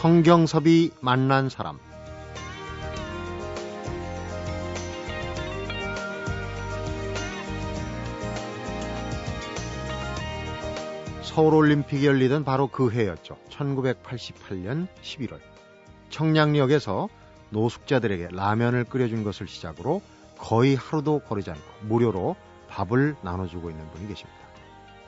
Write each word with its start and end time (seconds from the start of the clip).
성경섭이 0.00 0.92
만난 1.02 1.50
사람 1.50 1.78
서울올림픽이 11.20 12.06
열리던 12.06 12.44
바로 12.44 12.68
그 12.68 12.90
해였죠. 12.90 13.36
1988년 13.50 14.88
11월. 15.02 15.38
청량역에서 16.08 17.10
노숙자들에게 17.50 18.28
라면을 18.32 18.84
끓여준 18.84 19.22
것을 19.22 19.48
시작으로 19.48 20.00
거의 20.38 20.76
하루도 20.76 21.18
거르지 21.28 21.50
않고 21.50 21.62
무료로 21.82 22.36
밥을 22.68 23.16
나눠주고 23.20 23.68
있는 23.68 23.86
분이 23.90 24.08
계십니다. 24.08 24.40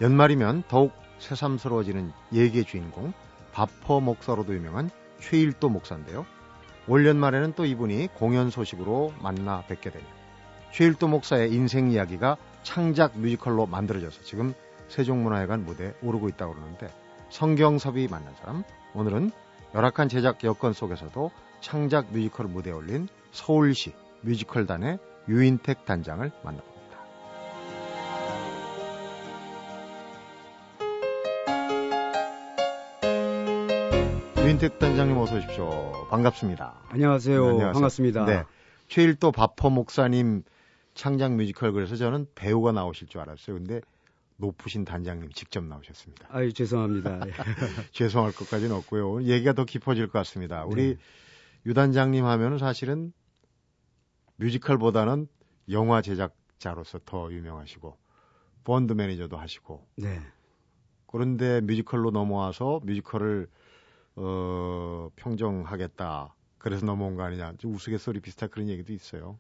연말이면 0.02 0.65
더욱 0.69 0.93
새삼스러워지는 1.19 2.13
예계 2.35 2.65
주인공 2.65 3.15
밥퍼 3.52 4.01
목사로도 4.01 4.55
유명한 4.55 4.91
최일도 5.20 5.69
목사인데요. 5.69 6.27
올 6.88 7.06
연말에는 7.06 7.52
또 7.55 7.65
이분이 7.65 8.09
공연 8.15 8.51
소식으로 8.51 9.12
만나 9.20 9.62
뵙게 9.66 9.91
되네요. 9.91 10.09
최일도 10.73 11.06
목사의 11.09 11.52
인생 11.52 11.91
이야기가 11.91 12.37
창작 12.62 13.19
뮤지컬로 13.19 13.66
만들어져서 13.66 14.23
지금 14.23 14.55
세종문화회관 14.88 15.65
무대에 15.65 15.95
오르고 16.02 16.29
있다고 16.30 16.55
그러는데 16.55 16.88
성경섭이 17.30 18.09
만난 18.09 18.34
사람 18.34 18.65
오늘은 18.95 19.30
열악한 19.74 20.09
제작 20.09 20.45
여건 20.45 20.73
속에서도 20.73 21.30
창작 21.60 22.12
뮤지컬 22.12 22.46
무대에 22.46 22.73
올린 22.73 23.09
서울시 23.30 23.95
뮤지컬단의 24.23 24.98
유인택 25.29 25.84
단장을 25.84 26.30
만나봅니다. 26.43 26.71
유인택 34.53 34.79
단장님 34.79 35.17
어서 35.17 35.37
오십시오. 35.37 36.09
반갑습니다. 36.11 36.83
안녕하세요. 36.91 37.41
네, 37.41 37.49
안녕하세요. 37.49 37.73
반갑습니다. 37.73 38.25
네. 38.27 38.45
최일도 38.87 39.33
바퍼 39.33 39.71
목사님 39.71 40.43
창작 40.93 41.37
뮤지컬 41.37 41.73
그래서 41.73 41.97
저는 41.97 42.27
배우가 42.35 42.71
나오실 42.73 43.09
줄 43.09 43.23
알았어요. 43.23 43.57
근데 43.57 43.80
높으신 44.37 44.85
단장님 44.85 45.30
직접 45.30 45.65
나오셨습니다. 45.65 46.29
아유 46.30 46.53
죄송합니다. 46.53 47.21
죄송할 47.93 48.33
것까지는 48.33 48.77
없고요. 48.77 49.23
얘기가 49.23 49.55
더 49.55 49.65
깊어질 49.65 50.09
것 50.09 50.19
같습니다. 50.19 50.67
우리 50.67 50.97
네. 50.97 50.99
유 51.65 51.73
단장님 51.73 52.27
하면은 52.27 52.59
사실은 52.59 53.15
뮤지컬보다는 54.37 55.29
영화 55.71 56.03
제작자로서 56.03 57.01
더 57.07 57.33
유명하시고 57.33 57.97
펀드 58.65 58.93
매니저도 58.93 59.39
하시고. 59.39 59.87
네. 59.97 60.21
그런데 61.07 61.63
뮤지컬로 61.63 62.11
넘어와서 62.11 62.80
뮤지컬을 62.85 63.49
어, 64.16 65.09
평정하겠다. 65.16 66.34
그래서 66.59 66.87
넘어온 66.87 67.16
거 67.16 67.22
아니냐. 67.25 67.55
좀 67.59 67.75
우스갯소리 67.75 68.21
비슷한 68.21 68.49
그런 68.50 68.69
얘기도 68.69 68.93
있어요. 68.93 69.38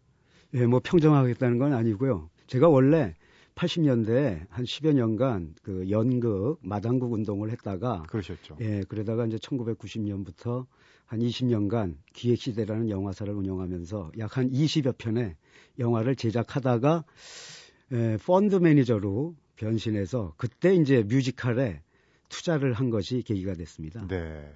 예, 0.54 0.66
뭐 0.66 0.80
평정하겠다는 0.82 1.58
건 1.58 1.72
아니고요. 1.72 2.28
제가 2.46 2.68
원래 2.68 3.14
80년대 3.54 4.46
한 4.48 4.64
10여 4.64 4.92
년간 4.94 5.54
그 5.62 5.88
연극 5.90 6.58
마당국 6.62 7.12
운동을 7.12 7.50
했다가 7.50 8.04
그러셨죠. 8.08 8.56
예, 8.60 8.82
그러다가 8.88 9.26
이제 9.26 9.36
1990년부터 9.36 10.66
한 11.06 11.20
20년간 11.20 11.96
기획시대라는 12.14 12.88
영화사를 12.88 13.32
운영하면서 13.32 14.12
약 14.18 14.36
한 14.38 14.50
20여 14.50 14.96
편의 14.96 15.36
영화를 15.78 16.16
제작하다가 16.16 17.04
예, 17.92 18.16
펀드 18.24 18.56
매니저로 18.56 19.36
변신해서 19.56 20.34
그때 20.38 20.74
이제 20.74 21.02
뮤지컬에 21.02 21.82
투자를 22.30 22.72
한 22.72 22.88
것이 22.88 23.22
계기가 23.22 23.54
됐습니다. 23.54 24.06
네. 24.08 24.50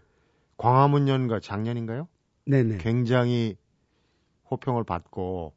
광화문 0.57 1.09
연가 1.09 1.41
작년인가요? 1.41 2.09
네네. 2.47 2.79
굉장히 2.79 3.57
호평을 4.51 4.85
받고 4.85 5.53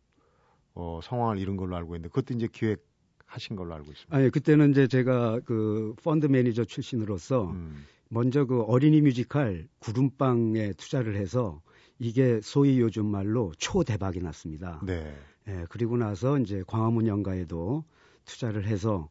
어, 0.73 0.99
성황을 1.03 1.37
이룬 1.37 1.57
걸로 1.57 1.75
알고 1.75 1.95
있는데 1.95 2.09
그것도 2.09 2.33
이제 2.33 2.47
기획 2.51 2.85
하신 3.25 3.55
걸로 3.55 3.75
알고 3.75 3.91
있습니다. 3.91 4.15
아니 4.15 4.29
그때는 4.29 4.71
이제 4.71 4.87
제가 4.87 5.39
그 5.45 5.93
펀드 6.03 6.25
매니저 6.25 6.65
출신으로서 6.65 7.51
음. 7.51 7.85
먼저 8.09 8.45
그 8.45 8.61
어린이 8.63 9.01
뮤지컬 9.01 9.67
구름빵에 9.79 10.73
투자를 10.73 11.15
해서 11.15 11.61
이게 11.99 12.39
소위 12.41 12.79
요즘 12.79 13.05
말로 13.05 13.51
초대박이 13.57 14.21
났습니다. 14.21 14.81
네. 14.83 15.15
예, 15.47 15.65
그리고 15.69 15.97
나서 15.97 16.39
이제 16.39 16.63
광화문 16.65 17.07
연가에도 17.07 17.83
투자를 18.25 18.65
해서 18.65 19.09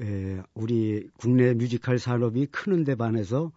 예, 0.00 0.42
우리 0.54 1.08
국내 1.18 1.54
뮤지컬 1.54 1.98
산업이 1.98 2.46
크는 2.46 2.84
데 2.84 2.94
반해서 2.94 3.52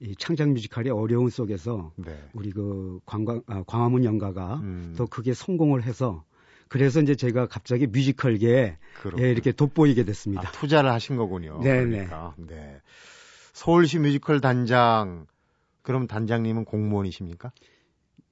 이 0.00 0.14
창작 0.16 0.50
뮤지컬의 0.50 0.92
어려운 0.92 1.30
속에서 1.30 1.92
네. 1.96 2.12
우리 2.34 2.50
그 2.50 3.00
관광 3.06 3.42
아, 3.46 3.62
광화문 3.66 4.04
연가가 4.04 4.56
음. 4.56 4.94
더 4.96 5.06
크게 5.06 5.32
성공을 5.34 5.82
해서 5.84 6.24
그래서 6.68 7.00
이제 7.00 7.14
제가 7.14 7.46
갑자기 7.46 7.86
뮤지컬계에 7.86 8.76
예, 9.20 9.30
이렇게 9.30 9.52
돋보이게 9.52 10.04
됐습니다. 10.04 10.48
아, 10.48 10.52
투자를 10.52 10.90
하신 10.92 11.16
거군요. 11.16 11.60
네네. 11.62 11.90
그러니까. 11.90 12.34
네. 12.38 12.80
서울시 13.52 13.98
뮤지컬 13.98 14.40
단장 14.40 15.26
그럼 15.82 16.06
단장님은 16.06 16.64
공무원이십니까? 16.64 17.52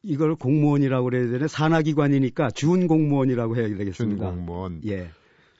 이걸 0.02 0.34
공무원이라고 0.34 1.04
그래야 1.04 1.30
되나 1.30 1.46
산하기관이니까 1.48 2.50
준 2.50 2.86
공무원이라고 2.88 3.56
해야 3.56 3.68
되겠습니다. 3.68 4.26
준 4.26 4.36
공무원. 4.36 4.80
예. 4.86 5.08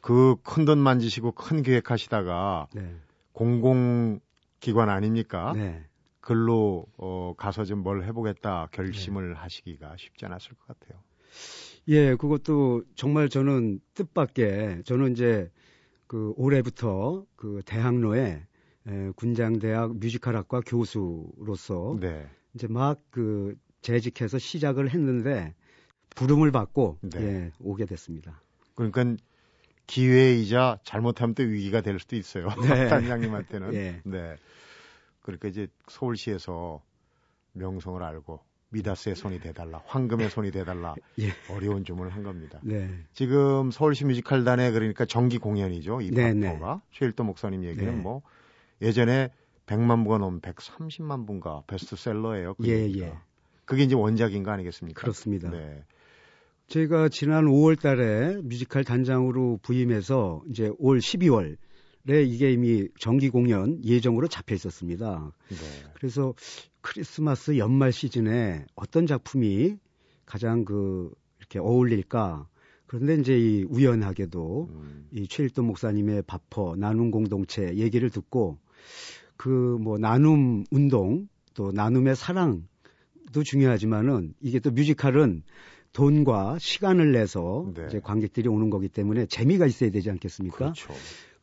그 0.02 0.36
큰 0.42 0.66
돈 0.66 0.78
만지시고 0.80 1.32
큰 1.32 1.62
계획하시다가 1.62 2.66
네. 2.74 2.94
공공기관 3.32 4.90
아닙니까? 4.90 5.52
네. 5.56 5.82
글로 6.24 6.86
어, 6.96 7.34
가서 7.36 7.64
좀 7.64 7.82
뭘 7.82 8.02
해보겠다 8.04 8.68
결심을 8.72 9.30
네. 9.30 9.34
하시기가 9.34 9.96
쉽지 9.98 10.24
않았을 10.24 10.54
것 10.54 10.66
같아요. 10.66 11.02
예, 11.88 12.14
그것도 12.16 12.84
정말 12.94 13.28
저는 13.28 13.80
뜻밖의 13.92 14.84
저는 14.84 15.12
이제 15.12 15.50
그 16.06 16.32
올해부터 16.36 17.26
그 17.36 17.60
대학로에 17.66 18.46
에, 18.86 19.10
군장대학 19.16 19.96
뮤지컬학과 19.98 20.60
교수로서 20.60 21.98
네. 22.00 22.26
이제 22.54 22.68
막 22.68 23.00
그 23.10 23.54
재직해서 23.82 24.38
시작을 24.38 24.94
했는데 24.94 25.54
부름을 26.16 26.52
받고 26.52 26.98
네. 27.02 27.20
예, 27.22 27.52
오게 27.60 27.84
됐습니다. 27.84 28.40
그러니까 28.74 29.14
기회이자 29.86 30.78
잘못하면 30.84 31.34
또 31.34 31.42
위기가 31.42 31.82
될 31.82 31.98
수도 31.98 32.16
있어요. 32.16 32.48
네. 32.62 32.88
단장님한테는. 32.88 33.74
예. 33.74 34.00
네. 34.04 34.36
그러니까 35.24 35.48
이제 35.48 35.66
서울시에서 35.88 36.82
명성을 37.54 38.00
알고 38.02 38.40
미다스의 38.68 39.16
손이 39.16 39.40
돼달라, 39.40 39.82
황금의 39.86 40.28
손이 40.30 40.50
돼달라 40.50 40.94
예. 41.18 41.30
어려운 41.52 41.84
주문을 41.84 42.12
한 42.12 42.22
겁니다. 42.22 42.60
네. 42.62 42.90
지금 43.12 43.70
서울시 43.70 44.04
뮤지컬단의 44.04 44.72
그러니까 44.72 45.06
정기 45.06 45.38
공연이죠. 45.38 46.00
이 46.02 46.10
네, 46.10 46.34
네. 46.34 46.48
파트가 46.48 46.82
최일도 46.92 47.24
목사님 47.24 47.64
얘기는 47.64 47.84
네. 47.90 48.00
뭐 48.00 48.22
예전에 48.82 49.30
100만 49.66 50.04
부가 50.04 50.18
넘은 50.18 50.40
130만 50.40 51.26
부가 51.26 51.62
베스트셀러예요. 51.68 52.54
그 52.54 52.68
예, 52.68 52.90
예. 52.98 53.14
그게 53.64 53.84
이제 53.84 53.94
원작인 53.94 54.42
거 54.42 54.50
아니겠습니까? 54.50 55.00
그렇습니다. 55.00 55.50
네. 55.50 55.82
제가 56.66 57.08
지난 57.08 57.44
5월 57.46 57.80
달에 57.80 58.36
뮤지컬 58.42 58.84
단장으로 58.84 59.60
부임해서 59.62 60.42
이제 60.50 60.70
올 60.78 60.98
12월 60.98 61.52
에 61.52 61.56
이게 62.06 62.52
이미 62.52 62.88
정기 62.98 63.30
공연 63.30 63.82
예정으로 63.84 64.28
잡혀 64.28 64.54
있었습니다. 64.54 65.32
네. 65.48 65.56
그래서 65.94 66.34
크리스마스 66.82 67.56
연말 67.56 67.92
시즌에 67.92 68.66
어떤 68.74 69.06
작품이 69.06 69.78
가장 70.26 70.64
그 70.64 71.10
이렇게 71.38 71.58
어울릴까? 71.58 72.46
그런데 72.86 73.14
이제 73.16 73.38
이 73.38 73.64
우연하게도 73.64 74.68
음. 74.70 75.08
이 75.12 75.26
최일도 75.26 75.64
목사님의 75.66 76.22
밥퍼 76.26 76.76
나눔 76.76 77.10
공동체 77.10 77.74
얘기를 77.76 78.10
듣고 78.10 78.58
그 79.36 79.78
뭐 79.80 79.98
나눔 79.98 80.64
운동 80.70 81.28
또 81.54 81.72
나눔의 81.72 82.16
사랑도 82.16 83.42
중요하지만은 83.44 84.34
이게 84.40 84.58
또 84.60 84.70
뮤지컬은 84.70 85.42
돈과 85.92 86.58
시간을 86.58 87.12
내서 87.12 87.70
네. 87.74 87.86
이제 87.86 88.00
관객들이 88.00 88.48
오는 88.48 88.68
거기 88.68 88.88
때문에 88.88 89.26
재미가 89.26 89.66
있어야 89.66 89.90
되지 89.90 90.10
않겠습니까? 90.10 90.56
그렇죠. 90.56 90.92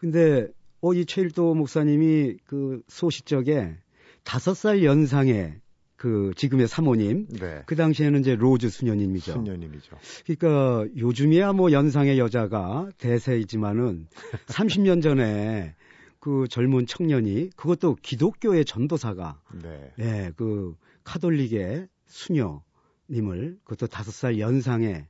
근데 0.01 0.47
어, 0.81 0.95
이 0.95 1.05
최일도 1.05 1.53
목사님이 1.53 2.37
그 2.47 2.81
소시적에 2.87 3.77
다섯 4.23 4.55
살 4.55 4.83
연상의 4.83 5.61
그 5.95 6.31
지금의 6.35 6.67
사모님, 6.67 7.27
네. 7.27 7.61
그 7.67 7.75
당시에는 7.75 8.21
이제 8.21 8.35
로즈 8.35 8.71
수녀님이죠. 8.71 9.33
수녀님이죠. 9.33 9.95
그러니까 10.25 10.91
요즘이야 10.97 11.53
뭐 11.53 11.71
연상의 11.71 12.17
여자가 12.17 12.89
대세이지만은 12.97 14.07
30년 14.47 15.03
전에 15.03 15.75
그 16.19 16.47
젊은 16.49 16.87
청년이 16.87 17.51
그것도 17.55 17.97
기독교의 18.01 18.65
전도사가 18.65 19.39
네. 19.61 19.91
예, 19.99 20.31
그 20.35 20.75
카톨릭의 21.03 21.87
수녀님을 22.07 23.59
그것도 23.63 23.85
다섯 23.85 24.11
살 24.11 24.39
연상의 24.39 25.05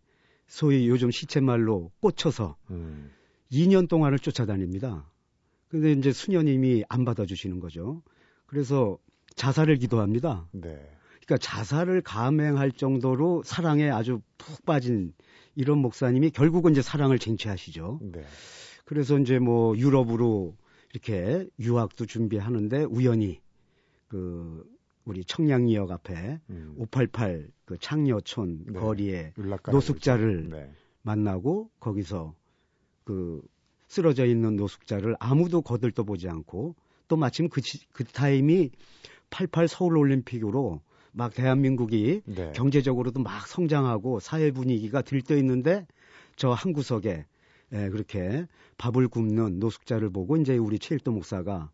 소위 0.48 0.90
요즘 0.90 1.12
시체말로 1.12 1.92
꽂혀서 2.02 2.58
음. 2.72 3.10
2년 3.52 3.88
동안을 3.88 4.20
쫓아다닙니다. 4.20 5.10
근데 5.68 5.92
이제 5.94 6.12
수녀님이 6.12 6.84
안 6.90 7.06
받아주시는 7.06 7.60
거죠. 7.60 8.02
그래서 8.46 8.98
자살을 9.36 9.78
기도합니다. 9.78 10.48
네. 10.52 10.70
그러니까 11.24 11.38
자살을 11.38 12.02
감행할 12.02 12.72
정도로 12.72 13.44
사랑에 13.44 13.90
아주 13.90 14.22
푹 14.38 14.66
빠진 14.66 15.14
이런 15.56 15.78
목사님이 15.78 16.32
결국은 16.32 16.72
이제 16.72 16.82
사랑을 16.82 17.20
쟁취하시죠. 17.20 18.00
네. 18.02 18.24
그래서 18.86 19.18
이제 19.18 19.40
뭐 19.40 19.78
유럽으로 19.78 20.56
이렇게 20.92 21.48
유학도 21.60 22.06
준비하는데 22.06 22.84
우연히 22.84 23.40
그 24.08 24.70
우리 25.06 25.24
청량리역 25.24 25.92
앞에 25.92 26.40
음. 26.50 26.76
588 26.78 27.50
그 27.66 27.78
창녀촌 27.80 28.66
네. 28.68 28.80
거리에 28.80 29.34
노숙자를 29.72 30.50
네. 30.50 30.72
만나고 31.02 31.70
거기서 31.80 32.36
그 33.12 33.42
쓰러져 33.88 34.26
있는 34.26 34.56
노숙자를 34.56 35.18
아무도 35.20 35.62
거들떠 35.62 36.04
보지 36.04 36.30
않고 36.30 36.76
또 37.10 37.18
마침 37.18 37.50
그, 37.50 37.60
그 37.92 38.06
타임이 38.06 38.72
88 39.30 39.68
서울 39.68 39.98
올림픽으로 39.98 40.80
막 41.12 41.34
대한민국이 41.34 42.22
네. 42.26 42.54
경제적으로도 42.56 43.22
막 43.22 43.48
성장하고 43.48 44.22
사회 44.22 44.52
분위기가 44.52 45.02
들떠 45.02 45.36
있는데 45.38 45.86
저 46.38 46.54
한 46.54 46.72
구석에 46.72 47.26
예, 47.74 47.90
그렇게 47.90 48.46
밥을 48.78 49.10
굶는 49.10 49.60
노숙자를 49.60 50.10
보고 50.10 50.38
이제 50.38 50.58
우리 50.58 50.80
최일도 50.80 51.12
목사가 51.12 51.70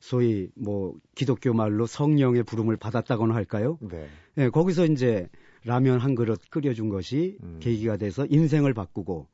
소위 0.00 0.48
뭐 0.54 0.94
기독교 1.14 1.52
말로 1.52 1.86
성령의 1.86 2.44
부름을 2.44 2.78
받았다고나 2.78 3.34
할까요? 3.34 3.78
네. 3.82 4.08
예, 4.38 4.48
거기서 4.48 4.86
이제 4.86 5.28
라면 5.64 5.98
한 5.98 6.14
그릇 6.14 6.40
끓여준 6.50 6.88
것이 6.88 7.36
음. 7.42 7.58
계기가 7.60 7.98
돼서 7.98 8.26
인생을 8.28 8.72
바꾸고 8.72 9.26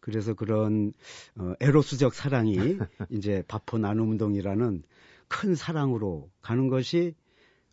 그래서 0.00 0.34
그런 0.34 0.92
어, 1.36 1.52
에로스적 1.60 2.14
사랑이 2.14 2.56
이제 3.10 3.42
바포 3.46 3.78
나눔 3.78 4.10
운동이라는 4.10 4.82
큰 5.28 5.54
사랑으로 5.54 6.30
가는 6.42 6.68
것이 6.68 7.14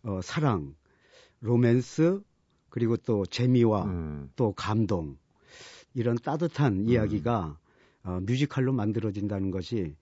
어, 0.02 0.20
사랑, 0.22 0.74
로맨스 1.40 2.20
그리고 2.68 2.96
또 2.96 3.26
재미와 3.26 3.84
음. 3.86 4.30
또 4.36 4.52
감동 4.52 5.16
이런 5.94 6.16
따뜻한 6.16 6.74
음. 6.74 6.88
이야기가 6.88 7.58
어, 8.04 8.20
뮤지컬로 8.22 8.72
만들어진다는 8.72 9.50
것이 9.50 9.96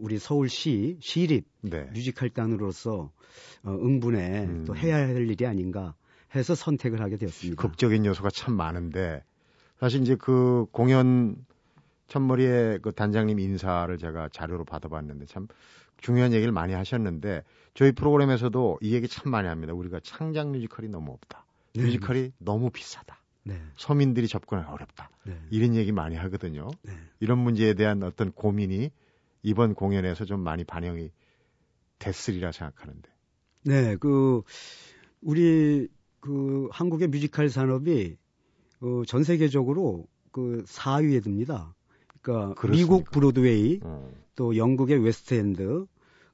우리 0.00 0.18
서울시 0.18 0.98
시립 1.00 1.46
네. 1.62 1.84
뮤지컬단으로서 1.92 3.10
어, 3.64 3.70
응분에 3.70 4.44
음. 4.44 4.64
또 4.66 4.76
해야 4.76 4.96
할 4.96 5.16
일이 5.16 5.46
아닌가 5.46 5.94
해서 6.34 6.54
선택을 6.54 7.00
하게 7.00 7.16
되었습니다. 7.16 7.60
극적인 7.60 8.06
요소가 8.06 8.30
참 8.30 8.54
많은데 8.54 9.24
사실 9.78 10.02
이제 10.02 10.16
그 10.16 10.66
공연 10.72 11.36
첫머리에 12.08 12.78
그 12.82 12.92
단장님 12.92 13.38
인사를 13.38 13.96
제가 13.98 14.28
자료로 14.30 14.64
받아봤는데 14.64 15.26
참 15.26 15.48
중요한 15.98 16.32
얘기를 16.32 16.52
많이 16.52 16.74
하셨는데 16.74 17.42
저희 17.74 17.92
프로그램에서도 17.92 18.78
이 18.82 18.94
얘기 18.94 19.08
참 19.08 19.30
많이 19.30 19.48
합니다. 19.48 19.72
우리가 19.72 20.00
창작 20.02 20.50
뮤지컬이 20.50 20.88
너무 20.88 21.12
없다. 21.12 21.46
네. 21.74 21.82
뮤지컬이 21.82 22.32
너무 22.38 22.70
비싸다. 22.70 23.20
네. 23.44 23.60
서민들이 23.76 24.28
접근하기 24.28 24.70
어렵다. 24.70 25.10
네. 25.24 25.38
이런 25.50 25.74
얘기 25.74 25.92
많이 25.92 26.16
하거든요. 26.16 26.70
네. 26.82 26.92
이런 27.20 27.38
문제에 27.38 27.74
대한 27.74 28.02
어떤 28.02 28.32
고민이 28.32 28.90
이번 29.42 29.74
공연에서 29.74 30.24
좀 30.24 30.40
많이 30.40 30.64
반영이 30.64 31.10
됐으리라 31.98 32.52
생각하는데. 32.52 33.10
네, 33.64 33.96
그 33.96 34.42
우리 35.20 35.88
그 36.20 36.68
한국의 36.70 37.08
뮤지컬 37.08 37.48
산업이 37.48 38.16
어, 38.84 39.02
전 39.06 39.24
세계적으로 39.24 40.06
그 40.30 40.62
4위에 40.66 41.22
듭니다. 41.22 41.74
그러니까 42.20 42.54
그렇습니까? 42.54 42.94
미국 42.94 43.10
브로드웨이, 43.10 43.80
어. 43.82 44.10
또 44.36 44.56
영국의 44.56 45.02
웨스트엔드, 45.02 45.86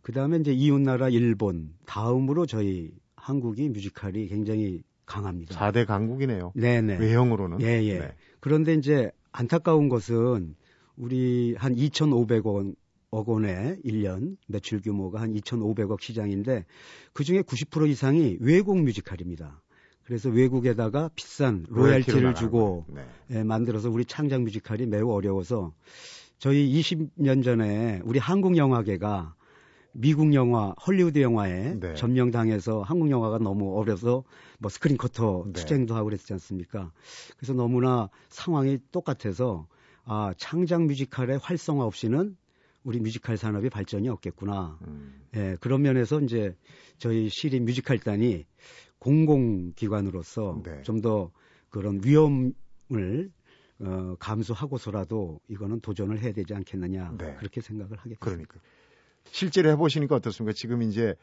그 0.02 0.12
다음에 0.12 0.38
이제 0.38 0.52
이웃나라 0.52 1.08
일본, 1.10 1.74
다음으로 1.86 2.46
저희 2.46 2.90
한국이 3.14 3.68
뮤지컬이 3.68 4.26
굉장히 4.28 4.82
강합니다. 5.06 5.56
4대 5.56 5.86
강국이네요. 5.86 6.52
네네. 6.56 6.98
외형으로는. 6.98 7.60
예, 7.60 7.82
예. 7.84 7.98
네. 7.98 8.14
그런데 8.40 8.74
이제 8.74 9.10
안타까운 9.32 9.88
것은 9.88 10.56
우리 10.96 11.54
한 11.56 11.74
2,500원 11.74 12.74
억 13.10 13.28
원의 13.28 13.78
1년 13.84 14.36
매출 14.46 14.80
규모가 14.80 15.20
한 15.20 15.34
2,500억 15.34 16.00
시장인데 16.00 16.64
그 17.12 17.24
중에 17.24 17.42
90% 17.42 17.88
이상이 17.88 18.38
외국 18.40 18.80
뮤지컬입니다. 18.80 19.60
그래서 20.10 20.28
외국에다가 20.28 21.08
비싼 21.14 21.64
로얄티를 21.68 22.34
주고 22.34 22.84
네. 22.88 23.06
예, 23.30 23.44
만들어서 23.44 23.90
우리 23.90 24.04
창작 24.04 24.42
뮤지컬이 24.42 24.86
매우 24.86 25.08
어려워서 25.12 25.72
저희 26.36 26.68
20년 26.80 27.44
전에 27.44 28.00
우리 28.02 28.18
한국 28.18 28.56
영화계가 28.56 29.36
미국 29.92 30.34
영화, 30.34 30.74
헐리우드 30.84 31.22
영화에 31.22 31.78
네. 31.78 31.94
점령당해서 31.94 32.82
한국 32.82 33.08
영화가 33.08 33.38
너무 33.38 33.78
어려워서 33.78 34.24
뭐 34.58 34.68
스크린 34.68 34.96
쿼터 34.96 35.44
네. 35.46 35.52
투쟁도 35.52 35.94
하고 35.94 36.06
그랬지 36.06 36.32
않습니까? 36.32 36.90
그래서 37.36 37.52
너무나 37.52 38.08
상황이 38.30 38.78
똑같아서 38.90 39.68
아, 40.04 40.34
창작 40.36 40.86
뮤지컬의 40.86 41.38
활성화 41.40 41.84
없이는 41.84 42.36
우리 42.82 42.98
뮤지컬 42.98 43.36
산업이 43.36 43.70
발전이 43.70 44.08
없겠구나. 44.08 44.76
음. 44.88 45.22
예, 45.36 45.56
그런 45.60 45.82
면에서 45.82 46.20
이제 46.20 46.56
저희 46.98 47.28
시립 47.28 47.62
뮤지컬단이 47.62 48.46
공공기관으로서 49.00 50.62
네. 50.64 50.82
좀더 50.82 51.32
그런 51.68 52.00
위험을 52.04 53.30
어, 53.80 54.14
감수하고서라도 54.18 55.40
이거는 55.48 55.80
도전을 55.80 56.20
해야 56.20 56.32
되지 56.32 56.54
않겠느냐 56.54 57.16
네. 57.18 57.34
그렇게 57.36 57.60
생각을 57.60 57.96
하게 57.98 58.10
됐습니다. 58.10 58.24
그러니까 58.24 58.60
실제로 59.24 59.70
해보시니까 59.70 60.16
어떻습니까? 60.16 60.52
지금 60.54 60.82
이제 60.82 61.14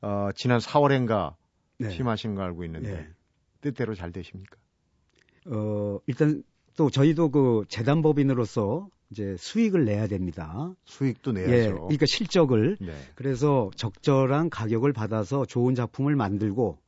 어, 0.00 0.30
지난 0.34 0.58
4월엔가 0.58 1.34
네. 1.78 1.90
심하신 1.90 2.34
거 2.34 2.42
알고 2.42 2.64
있는데 2.64 2.92
네. 2.92 3.08
뜻대로 3.60 3.94
잘 3.94 4.12
되십니까? 4.12 4.56
어, 5.46 6.00
일단 6.06 6.42
또 6.76 6.90
저희도 6.90 7.30
그 7.30 7.64
재단법인으로서 7.68 8.88
이제 9.10 9.36
수익을 9.38 9.84
내야 9.84 10.06
됩니다. 10.06 10.74
수익도 10.86 11.32
내야죠. 11.32 11.52
예, 11.52 11.70
그러니까 11.70 12.06
실적을 12.06 12.78
네. 12.80 12.92
그래서 13.14 13.70
적절한 13.76 14.48
가격을 14.50 14.92
받아서 14.92 15.44
좋은 15.44 15.74
작품을 15.74 16.16
만들고 16.16 16.78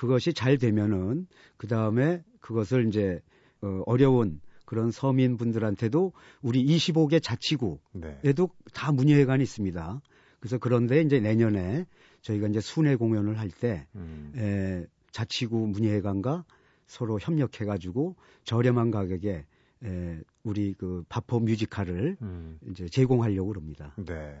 그것이 0.00 0.32
잘 0.32 0.56
되면은 0.56 1.26
그 1.58 1.66
다음에 1.66 2.24
그것을 2.40 2.88
이제 2.88 3.20
어, 3.60 3.82
어려운 3.84 4.40
그런 4.64 4.90
서민분들한테도 4.90 6.14
우리 6.40 6.64
25개 6.64 7.22
자치구에도 7.22 7.80
네. 7.92 8.32
다 8.72 8.92
문예회관이 8.92 9.42
있습니다. 9.42 10.00
그래서 10.38 10.56
그런데 10.56 11.02
이제 11.02 11.20
내년에 11.20 11.84
저희가 12.22 12.48
이제 12.48 12.62
순회 12.62 12.96
공연을 12.96 13.38
할때 13.38 13.86
음. 13.94 14.32
에, 14.36 14.86
자치구 15.10 15.66
문예회관과 15.66 16.46
서로 16.86 17.18
협력해가지고 17.20 18.16
저렴한 18.44 18.90
가격에 18.90 19.44
에, 19.84 20.20
우리 20.44 20.72
그 20.78 21.04
바포 21.10 21.40
뮤지컬을 21.40 22.16
음. 22.22 22.58
이제 22.70 22.88
제공하려고 22.88 23.48
그럽니다. 23.48 23.94
네. 23.98 24.40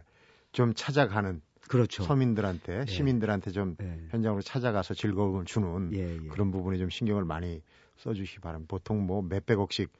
좀 0.52 0.72
찾아가는 0.74 1.42
그렇죠. 1.68 2.02
서민들한테 2.02 2.84
네. 2.84 2.86
시민들한테 2.86 3.50
좀 3.50 3.76
네. 3.76 3.98
현장으로 4.10 4.42
찾아가서 4.42 4.94
즐거움을 4.94 5.44
주는 5.44 5.92
예, 5.92 6.16
예. 6.16 6.28
그런 6.28 6.50
부분에 6.50 6.78
좀 6.78 6.90
신경을 6.90 7.24
많이 7.24 7.62
써주시기 7.98 8.40
바랍니다. 8.40 8.68
보통 8.70 9.06
뭐 9.06 9.22
몇백억씩 9.22 9.92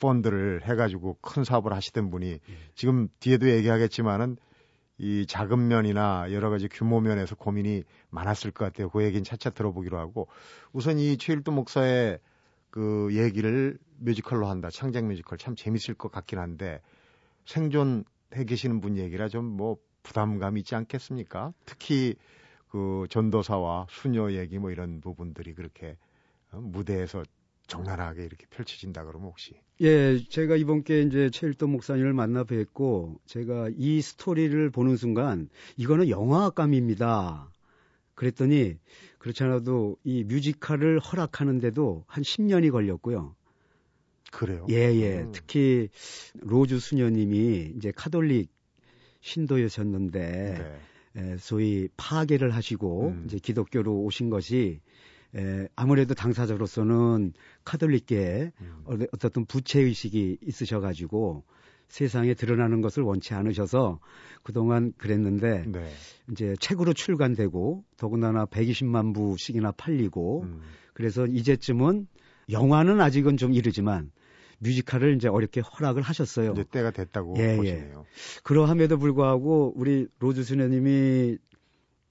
펀드를 0.00 0.62
해가지고 0.64 1.18
큰 1.20 1.44
사업을 1.44 1.72
하시던 1.72 2.10
분이 2.10 2.30
예. 2.32 2.40
지금 2.74 3.08
뒤에도 3.20 3.48
얘기하겠지만은 3.50 4.36
이 4.98 5.26
자금 5.26 5.68
면이나 5.68 6.32
여러 6.32 6.50
가지 6.50 6.68
규모 6.68 7.00
면에서 7.00 7.34
고민이 7.34 7.84
많았을 8.10 8.50
것 8.50 8.64
같아요. 8.64 8.88
그 8.90 9.02
얘기는 9.02 9.22
차차 9.24 9.50
들어보기로 9.50 9.98
하고 9.98 10.28
우선 10.72 10.98
이 10.98 11.16
최일도 11.16 11.52
목사의 11.52 12.18
그 12.70 13.10
얘기를 13.12 13.78
뮤지컬로 13.98 14.46
한다. 14.48 14.70
창작 14.70 15.04
뮤지컬 15.04 15.38
참 15.38 15.54
재밌을 15.56 15.94
것 15.94 16.10
같긴 16.10 16.38
한데 16.38 16.80
생존해 17.46 18.44
계시는 18.46 18.80
분 18.80 18.96
얘기라 18.96 19.28
좀 19.28 19.44
뭐 19.44 19.76
부담감 20.02 20.58
있지 20.58 20.74
않겠습니까? 20.74 21.52
특히 21.64 22.14
그 22.68 23.06
전도사와 23.10 23.86
수녀 23.90 24.32
얘기 24.32 24.58
뭐 24.58 24.70
이런 24.70 25.00
부분들이 25.00 25.54
그렇게 25.54 25.96
어, 26.50 26.60
무대에서 26.60 27.22
적나라하게 27.66 28.24
이렇게 28.24 28.46
펼쳐진다 28.50 29.04
그러면 29.04 29.28
혹시? 29.28 29.54
예, 29.80 30.18
제가 30.28 30.56
이번께 30.56 31.02
이제 31.02 31.30
최일도 31.30 31.66
목사님을 31.66 32.12
만나 32.12 32.44
뵙고 32.44 33.20
제가 33.26 33.70
이 33.76 34.00
스토리를 34.00 34.70
보는 34.70 34.96
순간 34.96 35.48
이거는 35.76 36.08
영화감입니다. 36.08 37.50
그랬더니 38.14 38.78
그렇지 39.18 39.42
않아도 39.44 39.96
이 40.04 40.24
뮤지컬을 40.24 40.98
허락하는데도 40.98 42.04
한 42.06 42.22
10년이 42.22 42.70
걸렸고요. 42.70 43.34
그래요? 44.30 44.66
예, 44.70 44.94
예. 44.94 45.20
음. 45.20 45.32
특히 45.32 45.88
로즈 46.40 46.78
수녀님이 46.78 47.74
이제 47.76 47.92
카톨릭 47.94 48.50
신도였었는데 49.22 50.54
네. 50.58 51.22
에, 51.22 51.36
소위 51.38 51.88
파계를 51.96 52.54
하시고 52.54 53.08
음. 53.08 53.22
이제 53.26 53.38
기독교로 53.38 54.02
오신 54.02 54.30
것이 54.30 54.80
에, 55.34 55.68
아무래도 55.74 56.14
당사자로서는 56.14 57.32
카톨릭계 57.64 58.52
음. 58.60 58.84
어떤 59.12 59.46
부채 59.46 59.80
의식이 59.80 60.38
있으셔가지고 60.42 61.44
세상에 61.88 62.32
드러나는 62.32 62.80
것을 62.80 63.02
원치 63.02 63.34
않으셔서 63.34 63.98
그동안 64.42 64.92
그랬는데 64.96 65.64
네. 65.66 65.92
이제 66.30 66.54
책으로 66.58 66.94
출간되고 66.94 67.84
더군다나 67.98 68.46
120만 68.46 69.14
부씩이나 69.14 69.72
팔리고 69.72 70.44
음. 70.44 70.62
그래서 70.94 71.26
이제쯤은 71.26 72.06
영화는 72.50 73.00
아직은 73.00 73.36
좀 73.36 73.52
이르지만 73.52 74.10
뮤지컬을 74.62 75.16
이제 75.16 75.28
어렵게 75.28 75.60
허락을 75.60 76.02
하셨어요. 76.02 76.52
이제 76.52 76.64
때가 76.70 76.92
됐다고 76.92 77.34
예, 77.38 77.52
예. 77.52 77.56
보시네요. 77.56 78.06
예. 78.06 78.40
그러함에도 78.42 78.98
불구하고 78.98 79.72
우리 79.76 80.06
로즈 80.18 80.44
수녀님이 80.44 81.38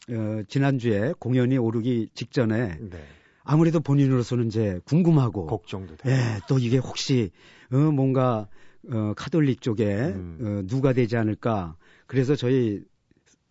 어, 0.10 0.44
지난주에 0.48 1.14
공연이 1.20 1.58
오르기 1.58 2.10
직전에 2.14 2.78
네. 2.80 3.04
아무래도 3.44 3.80
본인으로서는 3.80 4.48
이제 4.48 4.80
궁금하고 4.86 5.48
걱정도 5.48 5.96
되고 5.96 6.10
예, 6.10 6.40
또 6.48 6.60
이게 6.60 6.78
혹시 6.78 7.32
어, 7.72 7.78
뭔가 7.78 8.48
어, 8.92 9.14
카톨릭 9.16 9.62
쪽에 9.62 9.86
음. 9.86 10.38
어, 10.42 10.68
누가 10.68 10.94
되지 10.94 11.18
않을까 11.18 11.76
그래서 12.08 12.36
저희 12.36 12.84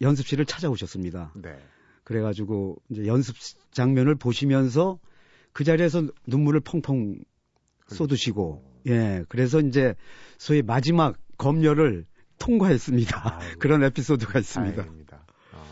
연습실을 0.00 0.44
찾아오셨습니다. 0.44 1.32
네. 1.36 1.56
그래가지고 2.04 2.76
이제 2.90 3.06
연습 3.06 3.36
장면을 3.72 4.14
보시면서 4.16 4.98
그 5.52 5.64
자리에서 5.64 6.06
눈물을 6.26 6.60
펑펑 6.60 7.20
쏟으시고 7.86 8.69
예 8.86 9.24
그래서 9.28 9.60
이제 9.60 9.94
소위 10.38 10.62
마지막 10.62 11.16
검열을 11.38 12.06
통과했습니다. 12.38 13.38
아이고, 13.40 13.58
그런 13.60 13.82
에피소드가 13.84 14.38
있습니다. 14.38 14.82
어, 15.52 15.64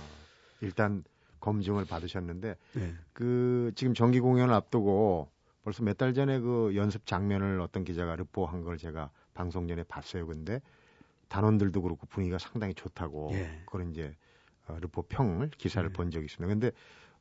일단 0.60 1.04
검증을 1.40 1.84
받으셨는데 1.86 2.56
네. 2.74 2.94
그 3.12 3.72
지금 3.74 3.94
정기 3.94 4.20
공연을 4.20 4.52
앞두고 4.54 5.30
벌써 5.64 5.82
몇 5.82 5.96
달 5.96 6.14
전에 6.14 6.40
그 6.40 6.72
연습 6.76 7.06
장면을 7.06 7.60
어떤 7.60 7.84
기자가 7.84 8.16
르포한 8.16 8.62
걸 8.62 8.78
제가 8.78 9.10
방송 9.34 9.66
전에 9.68 9.82
봤어요. 9.84 10.26
근데 10.26 10.60
단원들도 11.28 11.80
그렇고 11.82 12.06
분위기가 12.06 12.38
상당히 12.38 12.74
좋다고 12.74 13.30
예. 13.34 13.62
그런 13.66 13.90
이제 13.90 14.14
어, 14.66 14.78
르포 14.80 15.02
평을 15.02 15.50
기사를 15.56 15.88
예. 15.88 15.92
본 15.92 16.10
적이 16.10 16.24
있습니다. 16.26 16.46
근데 16.52 16.70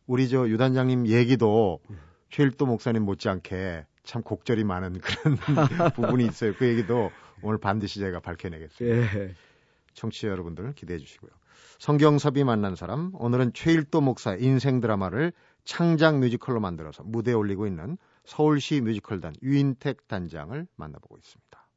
우리 0.05 0.29
저 0.29 0.47
유단장님 0.47 1.07
얘기도 1.07 1.79
예. 1.91 1.95
최일도 2.29 2.65
목사님 2.65 3.03
못지않게 3.03 3.85
참 4.07 4.23
곡절이 4.23 4.63
많은 4.63 4.99
그런 5.01 5.35
부분이 5.93 6.25
있어요. 6.25 6.53
그 6.55 6.65
얘기도 6.65 7.11
오늘 7.41 7.59
반드시 7.59 7.99
제가 7.99 8.21
밝혀내겠습니다. 8.21 9.19
예. 9.19 9.35
청취자 9.93 10.29
여러분들 10.29 10.73
기대해 10.73 10.97
주시고요. 10.97 11.29
성경섭이 11.79 12.43
만난 12.45 12.75
사람 12.75 13.11
오늘은 13.15 13.51
최일도 13.53 13.99
목사 14.01 14.35
인생 14.35 14.79
드라마를 14.79 15.33
창작 15.65 16.19
뮤지컬로 16.19 16.59
만들어서 16.61 17.03
무대에 17.03 17.33
올리고 17.33 17.67
있는 17.67 17.97
서울시 18.23 18.79
뮤지컬단 18.79 19.33
유인택 19.43 20.07
단장을 20.07 20.67
만나보고 20.75 21.17
있습니다. 21.17 21.67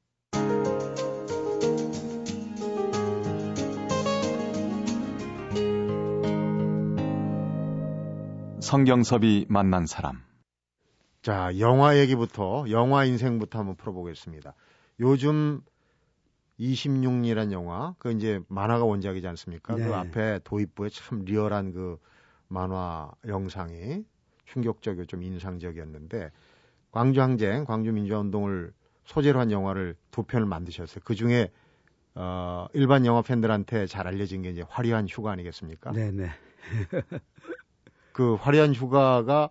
성경섭이 8.60 9.46
만난 9.48 9.86
사람. 9.86 10.29
자, 11.22 11.50
영화 11.58 11.98
얘기부터, 11.98 12.64
영화 12.70 13.04
인생부터 13.04 13.58
한번 13.58 13.76
풀어보겠습니다. 13.76 14.54
요즘 15.00 15.60
26이란 16.58 17.52
영화, 17.52 17.94
그 17.98 18.10
이제 18.12 18.40
만화가 18.48 18.84
원작이지 18.84 19.26
않습니까? 19.28 19.74
그 19.74 19.80
네. 19.80 19.86
그 19.86 19.94
앞에 19.94 20.40
도입부에 20.44 20.88
참 20.88 21.24
리얼한 21.24 21.72
그 21.72 21.98
만화 22.48 23.10
영상이 23.26 24.04
충격적이고 24.46 25.04
좀 25.06 25.22
인상적이었는데, 25.22 26.30
광주항쟁, 26.90 27.64
광주민주화운동을 27.64 28.72
소재로 29.04 29.40
한 29.40 29.50
영화를 29.50 29.96
두 30.10 30.22
편을 30.22 30.46
만드셨어요. 30.46 31.02
그 31.04 31.14
중에 31.14 31.50
어, 32.14 32.66
일반 32.72 33.06
영화 33.06 33.22
팬들한테 33.22 33.86
잘 33.86 34.06
알려진 34.06 34.42
게 34.42 34.50
이제 34.50 34.64
화려한 34.68 35.06
휴가 35.08 35.30
아니겠습니까? 35.32 35.92
네네. 35.92 36.30
그 38.12 38.34
화려한 38.34 38.74
휴가가 38.74 39.50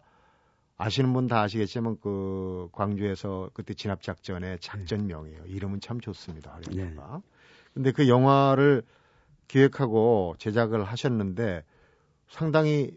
아시는 0.79 1.11
분 1.11 1.27
다 1.27 1.41
아시겠지만 1.41 1.97
그 2.01 2.69
광주에서 2.71 3.51
그때 3.53 3.73
진압 3.73 4.01
작전의 4.01 4.59
작전명이에요. 4.61 5.43
이름은 5.45 5.81
참 5.81 5.99
좋습니다. 5.99 6.51
화려한 6.53 6.73
네. 6.75 6.91
휴가. 6.93 7.21
근데 7.73 7.91
그 7.91 8.07
영화를 8.07 8.83
기획하고 9.49 10.35
제작을 10.39 10.85
하셨는데 10.85 11.65
상당히 12.29 12.91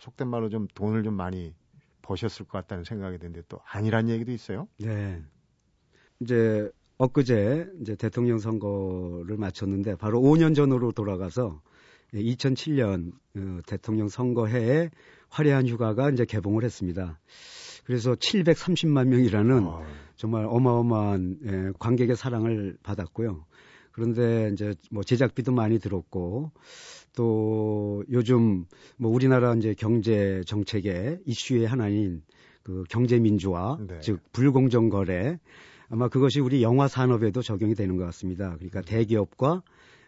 속된 0.00 0.28
말로 0.28 0.50
좀 0.50 0.68
돈을 0.74 1.02
좀 1.02 1.14
많이 1.14 1.54
버셨을 2.02 2.44
것 2.44 2.58
같다는 2.58 2.84
생각이 2.84 3.16
드는데 3.18 3.40
또 3.48 3.58
아니란 3.64 4.10
얘기도 4.10 4.30
있어요. 4.30 4.68
네. 4.78 5.22
이제 6.20 6.70
엊그제 6.98 7.70
이제 7.80 7.96
대통령 7.96 8.38
선거를 8.38 9.38
마쳤는데 9.38 9.96
바로 9.96 10.20
5년 10.20 10.54
전으로 10.54 10.92
돌아가서 10.92 11.62
2007년 12.12 13.12
어, 13.36 13.60
대통령 13.66 14.08
선거해에 14.08 14.90
화려한 15.34 15.66
휴가가 15.66 16.10
이제 16.10 16.24
개봉을 16.24 16.62
했습니다. 16.62 17.18
그래서 17.84 18.14
730만 18.14 19.08
명이라는 19.08 19.66
어. 19.66 19.84
정말 20.14 20.46
어마어마한 20.48 21.38
예, 21.44 21.72
관객의 21.78 22.16
사랑을 22.16 22.76
받았고요. 22.84 23.44
그런데 23.90 24.50
이제 24.52 24.74
뭐 24.90 25.02
제작비도 25.02 25.52
많이 25.52 25.80
들었고 25.80 26.52
또 27.16 28.04
요즘 28.10 28.64
뭐 28.96 29.10
우리나라 29.10 29.54
이제 29.54 29.74
경제 29.76 30.40
정책의 30.46 31.20
이슈의 31.26 31.66
하나인 31.66 32.22
그 32.62 32.84
경제 32.88 33.18
민주화 33.18 33.78
네. 33.86 33.98
즉 34.00 34.20
불공정 34.32 34.88
거래 34.88 35.38
아마 35.88 36.08
그것이 36.08 36.40
우리 36.40 36.62
영화 36.62 36.88
산업에도 36.88 37.42
적용이 37.42 37.74
되는 37.74 37.96
것 37.96 38.04
같습니다. 38.06 38.54
그러니까 38.56 38.82
대기업과 38.82 39.62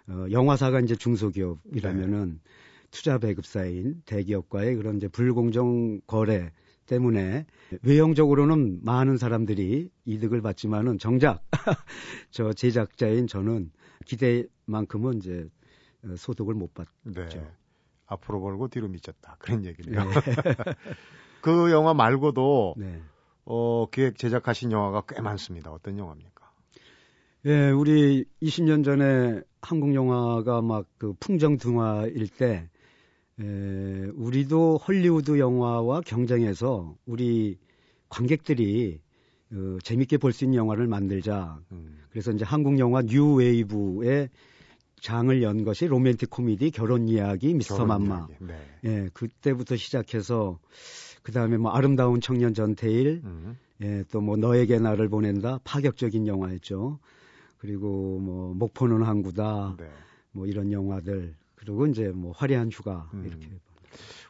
어, 0.08 0.26
영화사가 0.30 0.80
이제 0.80 0.94
중소기업이라면은 0.94 2.30
네. 2.30 2.50
투자 2.96 3.18
배급사인 3.18 4.00
대기업과의 4.06 4.76
그런 4.76 4.96
이제 4.96 5.06
불공정 5.06 6.00
거래 6.06 6.50
때문에 6.86 7.44
외형적으로는 7.82 8.80
많은 8.84 9.18
사람들이 9.18 9.90
이득을 10.06 10.40
받지만은 10.40 10.98
정작 10.98 11.44
저 12.30 12.54
제작자인 12.54 13.26
저는 13.26 13.70
기대만큼은 14.06 15.18
이제 15.18 15.46
어, 16.04 16.16
소득을 16.16 16.54
못 16.54 16.72
받죠. 16.72 16.90
네. 17.04 17.28
앞으로 18.06 18.40
벌고 18.40 18.68
뒤로 18.68 18.88
미쳤다 18.88 19.36
그런 19.40 19.66
얘기네요. 19.66 20.02
네. 20.02 20.10
그 21.42 21.70
영화 21.72 21.92
말고도 21.92 22.76
네. 22.78 23.02
어, 23.44 23.90
기획 23.90 24.16
제작하신 24.16 24.72
영화가 24.72 25.02
꽤 25.06 25.20
많습니다. 25.20 25.70
어떤 25.70 25.98
영화입니까? 25.98 26.50
예, 27.44 27.70
우리 27.70 28.24
20년 28.42 28.84
전에 28.84 29.42
한국 29.60 29.94
영화가 29.94 30.62
막 30.62 30.86
그 30.98 31.12
풍전등화일 31.20 32.28
때 32.28 32.70
에, 33.40 34.06
우리도 34.14 34.78
헐리우드 34.78 35.38
영화와 35.38 36.00
경쟁해서 36.02 36.96
우리 37.06 37.58
관객들이 38.08 39.00
어, 39.52 39.78
재밌게 39.82 40.18
볼 40.18 40.32
수 40.32 40.44
있는 40.44 40.58
영화를 40.58 40.86
만들자. 40.86 41.58
음. 41.72 41.98
그래서 42.10 42.32
이제 42.32 42.44
한국 42.44 42.78
영화 42.78 43.02
뉴 43.02 43.34
웨이브의 43.34 44.28
장을 45.00 45.42
연 45.42 45.64
것이 45.64 45.86
로맨틱 45.86 46.30
코미디 46.30 46.70
결혼 46.70 47.08
이야기 47.08 47.52
미스터 47.54 47.84
맘마. 47.84 48.26
네. 48.40 48.54
예, 48.84 49.08
그때부터 49.12 49.76
시작해서 49.76 50.58
그 51.22 51.32
다음에 51.32 51.58
뭐 51.58 51.70
아름다운 51.72 52.20
청년 52.20 52.54
전태일, 52.54 53.20
음. 53.24 53.56
예, 53.82 54.04
또 54.10 54.20
뭐 54.20 54.36
너에게 54.36 54.78
나를 54.78 55.08
보낸다 55.08 55.60
파격적인 55.64 56.26
영화였죠. 56.26 56.98
그리고 57.58 58.18
뭐 58.20 58.54
목포는 58.54 59.02
항구다, 59.02 59.76
네. 59.78 59.88
뭐 60.32 60.46
이런 60.46 60.72
영화들 60.72 61.34
그리고 61.66 61.86
이제 61.86 62.08
뭐 62.08 62.32
화려한 62.32 62.70
휴가 62.70 63.10
음. 63.12 63.24
이렇게. 63.26 63.50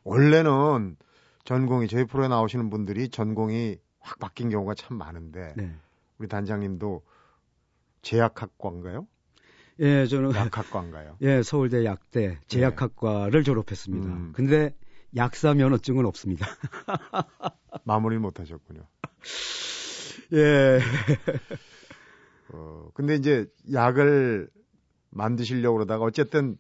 원래는 0.05 0.97
전공이 1.45 1.87
저희 1.89 2.05
프로에 2.05 2.29
나오시는 2.29 2.71
분들이 2.71 3.09
전공이 3.09 3.77
확 4.01 4.19
바뀐 4.19 4.49
경우가 4.49 4.75
참 4.75 4.97
많은데 4.97 5.53
네. 5.57 5.75
우리 6.19 6.29
단장님도 6.29 7.03
제약학과인가요? 8.03 9.07
예, 9.81 10.07
저는 10.07 10.35
약학과인가요? 10.35 11.19
예, 11.23 11.43
서울대 11.43 11.85
약대 11.85 12.39
제약학과를 12.47 13.41
네. 13.41 13.45
졸업했습니다. 13.45 14.09
음. 14.09 14.33
근데 14.35 14.75
약사 15.15 15.53
면허증은 15.53 16.07
없습니다. 16.07 16.47
마무리 17.85 18.17
못 18.17 18.41
하셨군요. 18.41 18.81
예. 20.33 20.81
어, 22.49 22.89
근데 22.95 23.15
이제 23.17 23.47
약을 23.73 24.49
만드시려고 25.11 25.77
그러다가 25.77 26.05
어쨌든 26.05 26.57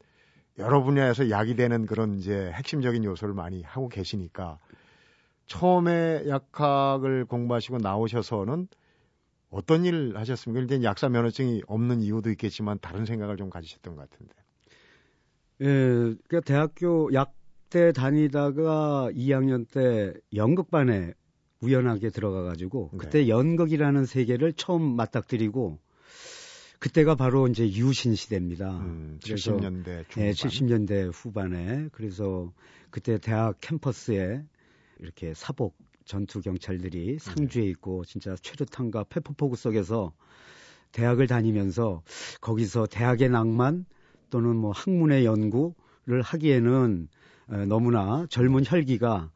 여러 0.58 0.82
분야에서 0.82 1.30
약이 1.30 1.54
되는 1.56 1.86
그런 1.86 2.14
이제 2.18 2.50
핵심적인 2.54 3.04
요소를 3.04 3.34
많이 3.34 3.62
하고 3.62 3.88
계시니까 3.88 4.58
처음에 5.46 6.24
약학을 6.28 7.26
공부하시고 7.26 7.78
나오셔서는 7.78 8.68
어떤 9.50 9.84
일을 9.84 10.16
하셨습니까? 10.16 10.60
일단 10.60 10.82
약사 10.82 11.08
면허증이 11.08 11.62
없는 11.66 12.00
이유도 12.02 12.30
있겠지만 12.30 12.78
다른 12.80 13.04
생각을 13.04 13.36
좀 13.36 13.50
가지셨던 13.50 13.96
것 13.96 14.10
같은데. 14.10 14.34
예, 15.60 15.66
그러니까 16.26 16.40
대학교 16.44 17.12
약때 17.14 17.92
다니다가 17.92 19.10
2학년 19.12 19.66
때 19.70 20.12
연극반에 20.34 21.14
우연하게 21.62 22.10
들어가 22.10 22.42
가지고 22.42 22.90
그때 22.98 23.20
네. 23.20 23.28
연극이라는 23.28 24.04
세계를 24.04 24.52
처음 24.54 24.82
맞닥뜨리고 24.96 25.78
그때가 26.78 27.14
바로 27.14 27.48
이제 27.48 27.66
유신 27.66 28.14
시대입니다. 28.14 28.70
음, 28.80 29.18
70년대 29.22 30.08
중반. 30.08 30.12
네, 30.14 30.32
70년대 30.32 31.10
후반에 31.12 31.88
그래서 31.92 32.52
그때 32.90 33.18
대학 33.18 33.60
캠퍼스에 33.60 34.42
이렇게 34.98 35.34
사복 35.34 35.76
전투 36.04 36.40
경찰들이 36.40 37.18
상주해 37.18 37.64
네. 37.64 37.70
있고 37.70 38.04
진짜 38.04 38.36
최루탄과 38.40 39.04
페퍼포구 39.04 39.56
속에서 39.56 40.12
대학을 40.92 41.26
다니면서 41.26 42.02
거기서 42.40 42.86
대학의 42.86 43.28
낭만 43.28 43.84
또는 44.30 44.56
뭐 44.56 44.70
학문의 44.70 45.24
연구를 45.24 46.22
하기에는 46.22 47.08
너무나 47.68 48.26
젊은 48.30 48.64
혈기가 48.64 49.30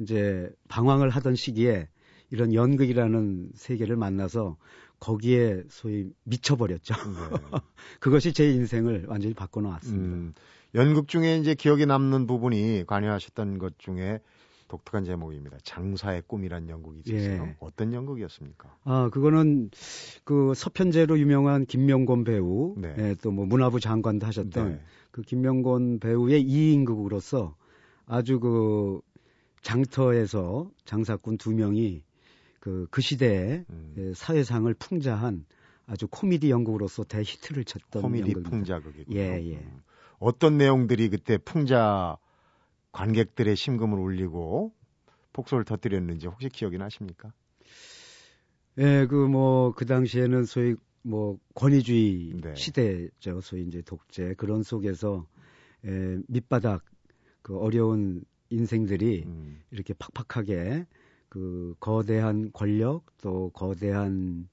이제 0.00 0.50
방황을 0.68 1.10
하던 1.10 1.34
시기에 1.34 1.88
이런 2.30 2.52
연극이라는 2.52 3.52
세계를 3.54 3.96
만나서 3.96 4.56
거기에 5.00 5.62
소위 5.68 6.10
미쳐버렸죠. 6.24 6.94
네. 6.94 7.00
그것이 8.00 8.32
제 8.32 8.50
인생을 8.50 9.06
완전히 9.08 9.34
바꿔놓았습니다. 9.34 10.16
음, 10.16 10.34
연극 10.74 11.08
중에 11.08 11.38
이제 11.38 11.54
기억에 11.54 11.86
남는 11.86 12.26
부분이 12.26 12.84
관여하셨던 12.86 13.58
것 13.58 13.78
중에 13.78 14.20
독특한 14.68 15.04
제목입니다. 15.04 15.56
장사의 15.62 16.22
꿈이란 16.26 16.68
연극이 16.68 17.00
있었어요. 17.04 17.42
예. 17.42 17.56
어떤 17.58 17.92
연극이었습니까? 17.92 18.76
아, 18.84 19.08
그거는 19.10 19.70
그 20.24 20.52
서편제로 20.54 21.18
유명한 21.18 21.64
김명곤 21.64 22.24
배우, 22.24 22.74
네. 22.76 22.94
예, 22.98 23.14
또뭐 23.22 23.46
문화부 23.46 23.80
장관도 23.80 24.26
하셨던 24.26 24.72
네. 24.72 24.80
그 25.10 25.22
김명곤 25.22 26.00
배우의 26.00 26.44
2인극으로서 26.44 27.54
아주 28.04 28.38
그 28.40 29.00
장터에서 29.62 30.70
장사꾼 30.84 31.38
두 31.38 31.52
명이 31.52 32.02
그, 32.68 32.86
그 32.90 33.00
시대에 33.00 33.64
음. 33.70 33.94
예, 33.96 34.12
사회상을 34.14 34.72
풍자한 34.74 35.46
아주 35.86 36.06
코미디 36.06 36.50
연극으로서 36.50 37.02
대히트를 37.02 37.64
쳤던 37.64 38.02
코미디 38.02 38.34
풍자극이군요. 38.42 39.18
예, 39.18 39.42
예. 39.42 39.54
음. 39.56 39.80
어떤 40.18 40.58
내용들이 40.58 41.08
그때 41.08 41.38
풍자 41.38 42.18
관객들의 42.92 43.56
심금을 43.56 43.98
울리고 43.98 44.74
폭소를 45.32 45.64
터뜨렸는지 45.64 46.26
혹시 46.26 46.50
기억이 46.50 46.76
나십니까? 46.76 47.32
예, 48.78 49.06
그 49.06 49.26
뭐 49.28 49.72
그 49.74 49.86
당시에는 49.86 50.44
소위 50.44 50.74
뭐 51.02 51.38
권위주의 51.54 52.34
네. 52.42 52.54
시대죠. 52.54 53.40
소위 53.40 53.62
이제 53.62 53.80
독재 53.80 54.34
그런 54.36 54.62
속에서 54.62 55.26
예, 55.86 56.18
밑바닥 56.28 56.84
그 57.40 57.56
어려운 57.56 58.24
인생들이 58.50 59.22
음. 59.24 59.62
이렇게 59.70 59.94
팍팍하게 59.94 60.84
그 61.28 61.74
거대한 61.80 62.50
권력 62.52 63.04
또 63.20 63.50
거대한 63.50 64.48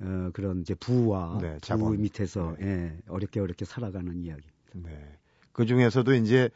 어, 0.00 0.30
그런 0.32 0.60
이제 0.60 0.74
부와 0.74 1.38
네, 1.40 1.58
부 1.58 1.90
밑에서 1.90 2.56
네. 2.58 2.66
예, 2.66 2.98
어렵게 3.08 3.40
어렵게 3.40 3.64
살아가는 3.64 4.22
이야기. 4.22 4.42
네. 4.74 4.90
그 5.52 5.66
중에서도 5.66 6.14
이제 6.14 6.50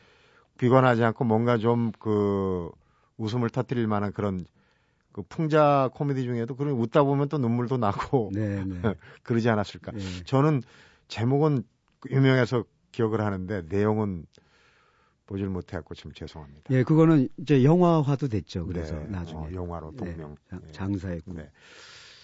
비관하지 0.59 1.05
않고 1.05 1.25
뭔가 1.25 1.57
좀 1.59 1.93
그 1.99 2.71
웃음을 3.19 3.51
터뜨릴 3.51 3.87
만한 3.87 4.13
그런 4.13 4.47
그 5.13 5.23
풍자 5.23 5.91
코미디 5.95 6.23
중에도 6.23 6.55
그런 6.55 6.75
웃다 6.75 7.03
보면 7.03 7.29
또 7.29 7.39
눈물도 7.39 7.77
나고 7.77 8.31
네, 8.33 8.65
네. 8.65 8.81
그러지 9.25 9.49
않았을까. 9.51 9.93
네. 9.93 10.01
저는 10.25 10.63
제목은 11.09 11.65
유명해서 12.11 12.65
기억을 12.93 13.21
하는데 13.21 13.63
내용은 13.69 14.25
보질 15.29 15.49
못해갖고 15.49 15.95
좀 15.95 16.13
죄송합니다. 16.13 16.75
예, 16.75 16.83
그거는 16.83 17.29
이제 17.37 17.63
영화화도 17.63 18.29
됐죠. 18.29 18.67
그래서 18.67 18.95
네, 18.97 19.09
나중에 19.09 19.47
어, 19.47 19.53
영화로 19.53 19.91
네, 19.93 19.97
동명 19.99 20.37
네, 20.51 20.73
장사의 20.73 21.21
꿈. 21.21 21.37
네. 21.37 21.51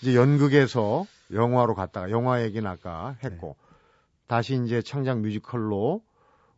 이제 0.01 0.17
연극에서 0.17 1.05
영화로 1.31 1.75
갔다가 1.75 2.11
영화 2.11 2.43
얘기는 2.43 2.69
아까 2.69 3.17
했고 3.23 3.57
네. 3.59 3.65
다시 4.27 4.61
이제 4.65 4.81
창작 4.81 5.21
뮤지컬로 5.21 6.03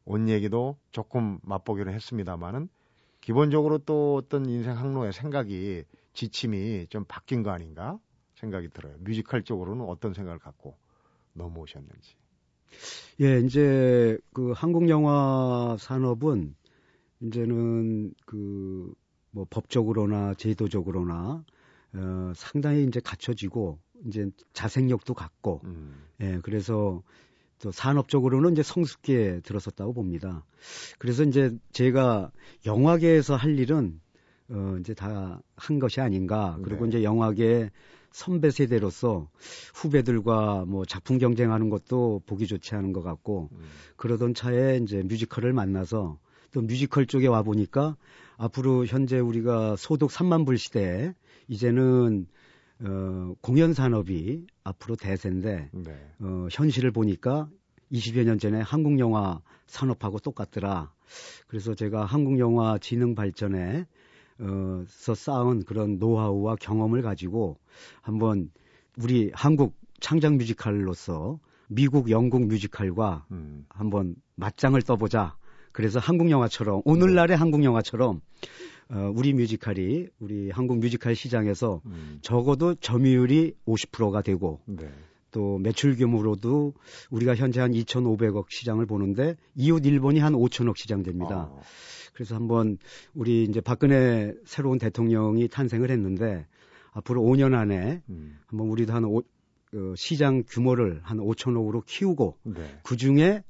온 0.05 0.29
얘기도 0.29 0.79
조금 0.93 1.41
맛보기로 1.43 1.91
했습니다만은 1.91 2.69
기본적으로 3.21 3.79
또 3.79 4.15
어떤 4.15 4.47
인생 4.47 4.79
항로의 4.79 5.13
생각이 5.13 5.85
지침이 6.13 6.87
좀 6.89 7.05
바뀐 7.09 7.43
거 7.43 7.51
아닌가 7.51 7.99
생각이 8.37 8.69
들어요. 8.69 8.95
뮤지컬 9.01 9.43
쪽으로는 9.43 9.85
어떤 9.85 10.15
생각을 10.15 10.39
갖고 10.39 10.77
넘어오셨는지. 11.33 12.17
예, 13.21 13.41
이제 13.41 14.19
그 14.33 14.53
한국 14.53 14.89
영화 14.89 15.77
산업은 15.79 16.55
이제는 17.21 18.13
그 18.27 18.95
뭐 19.37 19.47
법적으로나 19.51 20.33
제도적으로나 20.35 21.45
어 21.93 22.33
상당히 22.35 22.85
이제 22.85 23.01
갖춰지고 23.01 23.79
이제 24.07 24.31
자생력도 24.55 25.13
갖고 25.13 25.61
음. 25.65 25.95
예, 26.23 26.41
그래서 26.43 27.03
또 27.59 27.71
산업적으로는 27.71 28.53
이제 28.53 28.63
성숙기에 28.63 29.41
들어섰다고 29.41 29.93
봅니다. 29.93 30.43
그래서 30.99 31.23
이제 31.23 31.55
제가 31.73 32.33
영화계에서 32.65 33.37
할 33.37 33.59
일은 33.59 34.01
어 34.49 34.77
이제 34.81 34.95
다 34.95 35.43
한 35.57 35.79
것이 35.79 36.01
아닌가. 36.01 36.59
그리고 36.63 36.85
네. 36.85 36.89
이제 36.89 37.03
영화계 37.03 37.71
선배 38.17 38.51
세대로서 38.51 39.29
후배들과 39.75 40.65
뭐 40.67 40.87
작품 40.87 41.19
경쟁하는 41.19 41.69
것도 41.69 42.23
보기 42.25 42.47
좋지 42.47 42.75
않은 42.75 42.95
것 42.95 43.03
같고 43.03 43.51
음. 43.53 43.59
그러던 43.97 44.33
차에 44.33 44.81
이제 44.83 45.03
뮤지컬을 45.03 45.53
만나서 45.53 46.19
또 46.51 46.63
뮤지컬 46.63 47.05
쪽에 47.05 47.27
와 47.27 47.43
보니까 47.43 47.95
앞으로 48.39 48.87
현재 48.87 49.19
우리가 49.19 49.77
소득 49.77 50.09
3만 50.09 50.47
불 50.47 50.57
시대에 50.57 51.13
이제는 51.49 52.27
어, 52.81 53.35
공연 53.43 53.75
산업이 53.75 54.47
앞으로 54.65 54.97
대세인데 54.97 55.69
네. 55.75 56.11
어, 56.21 56.49
현실을 56.51 56.93
보니까 56.93 57.51
20여 57.93 58.25
년 58.25 58.39
전에 58.39 58.63
한국 58.63 58.99
영화 58.99 59.43
산업하고 59.67 60.21
똑같더라. 60.21 60.91
그래서 61.49 61.75
제가 61.75 62.07
한국 62.07 62.39
영화 62.39 62.79
진흥 62.79 63.15
발전에 63.15 63.87
어서 64.41 65.15
쌓은 65.15 65.65
그런 65.65 65.99
노하우와 65.99 66.57
경험을 66.57 67.03
가지고 67.03 67.59
한번 68.03 68.51
우리 68.99 69.31
한국 69.35 69.75
창작 70.01 70.35
뮤지컬로서 70.35 71.39
미국 71.69 72.11
영국 72.11 72.47
뮤지컬과 72.47 73.27
음. 73.31 73.67
한번 73.69 74.15
맞짱을 74.37 74.83
떠보자. 74.83 75.37
그래서 75.73 75.99
한국 75.99 76.31
영화처럼 76.31 76.83
오늘날의 76.85 77.29
네. 77.29 77.35
한국 77.35 77.65
영화처럼 77.65 78.21
어, 78.89 79.13
우리 79.15 79.33
뮤지컬이 79.33 80.07
우리 80.21 80.51
한국 80.51 80.79
뮤지컬 80.79 81.15
시장에서 81.15 81.83
음. 81.87 82.19
적어도 82.23 82.75
점유율이 82.75 83.55
50%가 83.67 84.23
되고 84.23 84.61
네. 84.67 84.89
또 85.33 85.59
매출 85.59 85.97
규모로도 85.97 86.73
우리가 87.11 87.35
현재 87.35 87.61
한 87.61 87.73
2,500억 87.73 88.47
시장을 88.49 88.87
보는데 88.87 89.37
이웃 89.55 89.85
일본이 89.85 90.19
한 90.21 90.33
5천억 90.33 90.79
시장 90.79 91.03
됩니다. 91.03 91.51
아. 91.53 91.61
그래서 92.17 92.35
한번 92.35 92.79
우리 93.15 93.45
이제 93.45 93.61
박근혜 93.61 94.35
새로운 94.47 94.79
대통령이 94.79 95.49
탄생을 95.49 95.91
했는데 95.91 96.47
앞으로 96.93 97.21
5년 97.21 97.55
안에 97.55 98.01
음. 98.09 98.39
한번 98.47 98.69
우리도 98.69 98.95
한 98.95 99.05
오, 99.05 99.19
어, 99.19 99.95
시장 99.97 100.43
규모를 100.49 101.01
한 101.03 101.19
5천억으로 101.19 101.85
키우고 101.85 102.39
네. 102.45 102.79
그 102.83 102.97
중에 102.97 103.45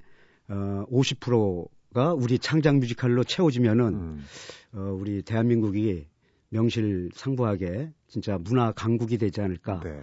어, 0.48 0.84
50%가 0.90 2.12
우리 2.14 2.40
창작 2.40 2.78
뮤지컬로 2.78 3.22
채워지면은 3.22 3.84
음. 3.94 4.24
어, 4.72 4.96
우리 4.98 5.22
대한민국이 5.22 6.08
명실상부하게 6.48 7.92
진짜 8.08 8.36
문화 8.36 8.72
강국이 8.72 9.16
되지 9.16 9.42
않을까. 9.42 9.80
네. 9.84 10.00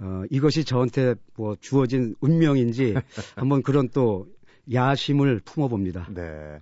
어, 0.00 0.24
이것이 0.30 0.64
저한테 0.64 1.14
뭐 1.36 1.56
주어진 1.58 2.14
운명인지 2.20 2.94
한번 3.34 3.62
그런 3.62 3.88
또 3.88 4.26
야심을 4.70 5.40
품어봅니다. 5.46 6.08
네. 6.12 6.60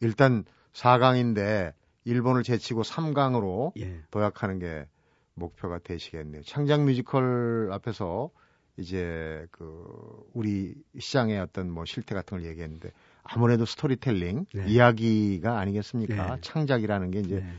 일단 0.00 0.44
4강인데 0.74 1.72
일본을 2.04 2.42
제치고 2.42 2.82
3강으로 2.82 3.72
예. 3.80 4.02
도약하는 4.10 4.58
게 4.58 4.86
목표가 5.34 5.78
되시겠네요. 5.78 6.42
창작 6.42 6.82
뮤지컬 6.82 7.70
앞에서 7.72 8.30
이제 8.76 9.46
그 9.50 10.24
우리 10.32 10.74
시장의 10.98 11.38
어떤 11.38 11.70
뭐 11.70 11.84
실태 11.84 12.14
같은 12.14 12.38
걸 12.38 12.46
얘기했는데 12.48 12.90
아무래도 13.22 13.64
스토리텔링 13.64 14.46
네. 14.52 14.64
이야기가 14.66 15.58
아니겠습니까? 15.58 16.34
네. 16.34 16.40
창작이라는 16.40 17.10
게 17.10 17.20
이제 17.20 17.36
네. 17.36 17.52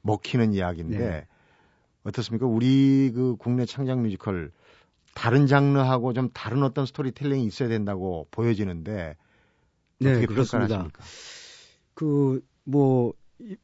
먹히는 0.00 0.54
이야기인데 0.54 0.98
네. 0.98 1.26
어떻습니까? 2.04 2.46
우리 2.46 3.12
그 3.14 3.36
국내 3.38 3.66
창작 3.66 4.00
뮤지컬 4.00 4.50
다른 5.14 5.46
장르하고 5.46 6.14
좀 6.14 6.30
다른 6.32 6.62
어떤 6.62 6.86
스토리텔링이 6.86 7.44
있어야 7.44 7.68
된다고 7.68 8.26
보여지는데 8.30 9.16
네, 9.98 10.10
어떻게 10.10 10.26
그렇습니다. 10.26 10.88
그 11.94 12.42
뭐 12.64 13.14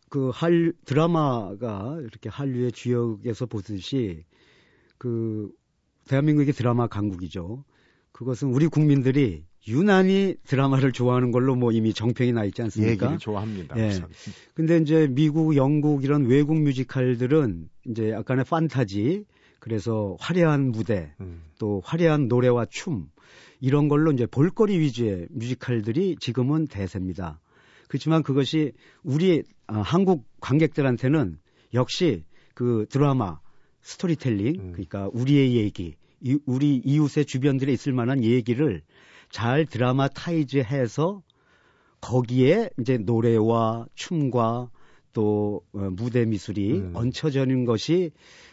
그 0.09 0.31
할 0.31 0.73
드라마가 0.85 1.99
이렇게 2.01 2.29
한류의 2.29 2.73
주역에서 2.73 3.47
보듯이 3.47 4.25
그 4.97 5.51
대한민국의 6.09 6.53
드라마 6.55 6.87
강국이죠. 6.87 7.65
그것은 8.13 8.49
우리 8.49 8.67
국민들이 8.67 9.45
유난히 9.67 10.37
드라마를 10.45 10.93
좋아하는 10.93 11.31
걸로 11.31 11.55
뭐 11.55 11.73
이미 11.73 11.93
정평이 11.93 12.33
나 12.33 12.45
있지 12.45 12.63
않습니까? 12.63 12.93
얘기를 12.93 13.19
좋아합니다. 13.19 13.79
예. 13.79 13.93
근데 14.55 14.79
이제 14.79 15.07
미국, 15.09 15.57
영국 15.57 16.05
이런 16.05 16.25
외국 16.25 16.57
뮤지컬들은 16.57 17.69
이제 17.89 18.11
약간의 18.11 18.45
판타지 18.47 19.27
그래서 19.59 20.17
화려한 20.21 20.73
무대, 20.73 21.13
음. 21.21 21.43
또 21.59 21.83
화려한 21.85 22.29
노래와 22.29 22.67
춤 22.67 23.11
이런 23.61 23.89
걸로 23.89 24.11
이제 24.13 24.25
볼거리 24.27 24.79
위주의 24.79 25.27
뮤지컬들이 25.31 26.17
지금은 26.19 26.67
대세입니다. 26.69 27.41
그렇지만 27.89 28.23
그것이 28.23 28.73
우리 29.03 29.43
어, 29.67 29.81
한국 29.81 30.25
관객들한테는 30.41 31.39
역시 31.75 32.25
그 32.55 32.87
드라마 32.89 33.41
스토리텔링 33.83 34.61
음. 34.61 34.73
그러니까 34.73 35.09
우리의 35.13 35.57
얘기 35.57 35.95
이, 36.21 36.39
우리 36.47 36.77
이웃의 36.85 37.25
주변들에 37.25 37.73
있을 37.73 37.93
만한 37.93 38.23
얘기를 38.23 38.83
잘 39.31 39.67
드라마 39.67 40.09
타이즈해서 40.09 41.23
거기에 42.01 42.71
이제 42.79 42.99
노래와 42.99 43.87
춤과 43.95 44.71
또 45.13 45.63
어, 45.73 45.91
무대 45.91 46.25
미술이 46.25 46.73
음. 46.81 46.93
얹혀지는 46.95 47.65
것이 47.65 48.13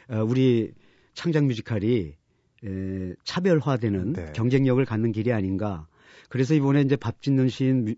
어, 0.10 0.24
우리 0.24 0.72
창작 1.14 1.46
뮤지컬이 1.46 2.16
에, 2.64 3.14
차별화되는 3.24 4.14
네. 4.14 4.32
경쟁력을 4.34 4.84
갖는 4.86 5.12
길이 5.12 5.32
아닌가. 5.32 5.88
그래서 6.30 6.54
이번에 6.54 6.82
이제 6.82 6.96
밥 6.96 7.22
짓는 7.22 7.50
시인 7.50 7.90
에, 7.90 7.96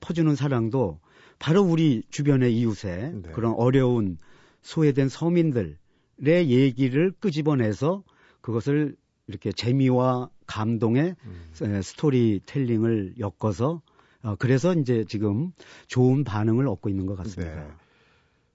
퍼주는 0.00 0.34
사랑도 0.34 1.00
바로 1.38 1.62
우리 1.62 2.02
주변의 2.10 2.56
이웃의 2.56 3.12
네. 3.22 3.32
그런 3.32 3.52
어려운 3.54 4.18
소외된 4.62 5.08
서민들의 5.08 5.76
얘기를 6.24 7.12
끄집어내서 7.20 8.02
그것을 8.40 8.96
이렇게 9.28 9.52
재미와 9.52 10.30
감동의 10.46 11.16
음. 11.24 11.82
스토리텔링을 11.82 13.14
엮어서 13.18 13.82
어, 14.22 14.34
그래서 14.38 14.74
이제 14.74 15.04
지금 15.06 15.52
좋은 15.88 16.24
반응을 16.24 16.66
얻고 16.68 16.88
있는 16.88 17.06
것 17.06 17.16
같습니다. 17.16 17.54
네. 17.54 17.70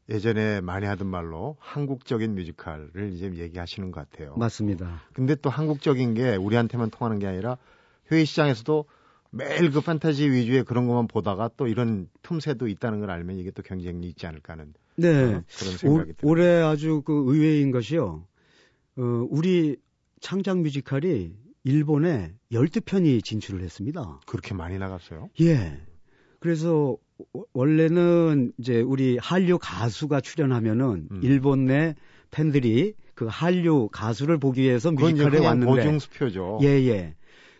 예전에 0.09 0.59
많이 0.59 0.85
하던 0.85 1.07
말로 1.07 1.55
한국적인 1.59 2.35
뮤지컬을 2.35 3.13
이제 3.13 3.31
얘기하시는 3.33 3.91
것 3.91 4.09
같아요. 4.09 4.35
맞습니다. 4.35 5.01
근데 5.13 5.35
또 5.35 5.49
한국적인 5.49 6.13
게 6.13 6.35
우리한테만 6.35 6.89
통하는 6.89 7.19
게 7.19 7.27
아니라 7.27 7.57
회의 8.11 8.25
시장에서도 8.25 8.85
매일 9.31 9.71
그 9.71 9.81
판타지 9.81 10.29
위주의 10.29 10.63
그런 10.63 10.87
것만 10.87 11.07
보다가 11.07 11.49
또 11.55 11.67
이런 11.67 12.07
틈새도 12.21 12.67
있다는 12.67 12.99
걸 12.99 13.09
알면 13.09 13.37
이게 13.37 13.51
또 13.51 13.63
경쟁이 13.63 14.07
있지 14.07 14.27
않을까 14.27 14.53
하는 14.53 14.73
네. 14.97 15.07
어, 15.07 15.43
그런 15.57 15.77
생각이 15.77 16.13
듭니다. 16.13 16.19
올해 16.23 16.61
아주 16.61 17.01
그 17.03 17.23
의외인 17.27 17.71
것이요. 17.71 18.25
어, 18.97 19.27
우리 19.29 19.77
창작 20.19 20.59
뮤지컬이 20.59 21.33
일본에 21.63 22.33
12편이 22.51 23.23
진출을 23.23 23.61
했습니다. 23.61 24.19
그렇게 24.25 24.53
많이 24.53 24.77
나갔어요? 24.77 25.29
예. 25.41 25.79
그래서 26.39 26.97
원래는 27.53 28.51
이제 28.57 28.81
우리 28.81 29.17
한류 29.17 29.59
가수가 29.59 30.21
출연하면은 30.21 31.07
음. 31.11 31.19
일본 31.23 31.65
내 31.65 31.95
팬들이 32.31 32.95
그 33.13 33.27
한류 33.29 33.89
가수를 33.91 34.39
보기 34.39 34.61
위해서 34.61 34.91
뮤지컬에 34.91 35.39
왔는데 35.39 35.71
보증수표죠. 35.71 36.59
예, 36.63 36.67
예. 36.67 37.15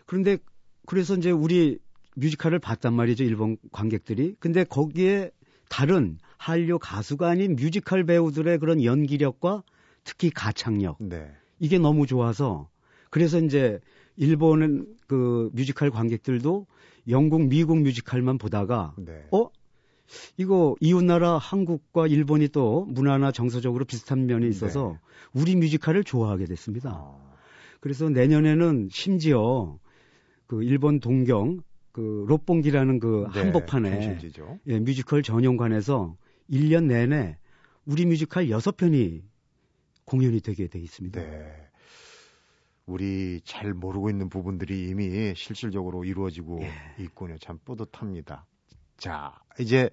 그런데 0.06 0.38
그래서 0.86 1.16
이제 1.16 1.30
우리 1.30 1.78
뮤지컬을 2.14 2.58
봤단 2.58 2.92
말이죠, 2.94 3.24
일본 3.24 3.56
관객들이. 3.70 4.34
근데 4.38 4.64
거기에 4.64 5.30
다른 5.68 6.18
한류 6.36 6.78
가수가 6.78 7.28
아닌 7.28 7.56
뮤지컬 7.56 8.04
배우들의 8.04 8.58
그런 8.58 8.82
연기력과 8.82 9.62
특히 10.04 10.30
가창력. 10.30 10.96
네. 11.00 11.30
이게 11.58 11.78
너무 11.78 12.06
좋아서 12.06 12.68
그래서 13.10 13.38
이제 13.38 13.78
일본은 14.16 14.86
그 15.06 15.50
뮤지컬 15.52 15.90
관객들도 15.90 16.66
영국, 17.08 17.46
미국 17.46 17.78
뮤지컬만 17.78 18.38
보다가 18.38 18.94
네. 18.98 19.26
어 19.30 19.48
이거 20.36 20.76
이웃나라 20.80 21.38
한국과 21.38 22.06
일본이 22.06 22.48
또 22.48 22.84
문화나 22.86 23.32
정서적으로 23.32 23.84
비슷한 23.84 24.26
면이 24.26 24.48
있어서 24.48 24.98
네. 25.34 25.40
우리 25.40 25.56
뮤지컬을 25.56 26.04
좋아하게 26.04 26.46
됐습니다. 26.46 26.90
아. 26.90 27.32
그래서 27.80 28.08
내년에는 28.08 28.88
심지어 28.90 29.78
그 30.52 30.62
일본 30.62 31.00
동경 31.00 31.62
그 31.92 32.26
롯폰기라는 32.28 33.00
그 33.00 33.26
네, 33.32 33.40
한복판에 33.40 34.18
예, 34.66 34.78
뮤지컬 34.80 35.22
전용관에서 35.22 36.14
1년 36.50 36.88
내내 36.88 37.38
우리 37.86 38.04
뮤지컬 38.04 38.48
6편이 38.48 39.22
공연이 40.04 40.42
되게 40.42 40.66
돼 40.66 40.78
있습니다. 40.78 41.22
네. 41.22 41.70
우리 42.84 43.40
잘 43.44 43.72
모르고 43.72 44.10
있는 44.10 44.28
부분들이 44.28 44.90
이미 44.90 45.32
실질적으로 45.34 46.04
이루어지고 46.04 46.60
예. 46.60 46.70
있군요. 47.02 47.38
참 47.38 47.58
뿌듯합니다. 47.64 48.44
자, 48.98 49.40
이제 49.58 49.88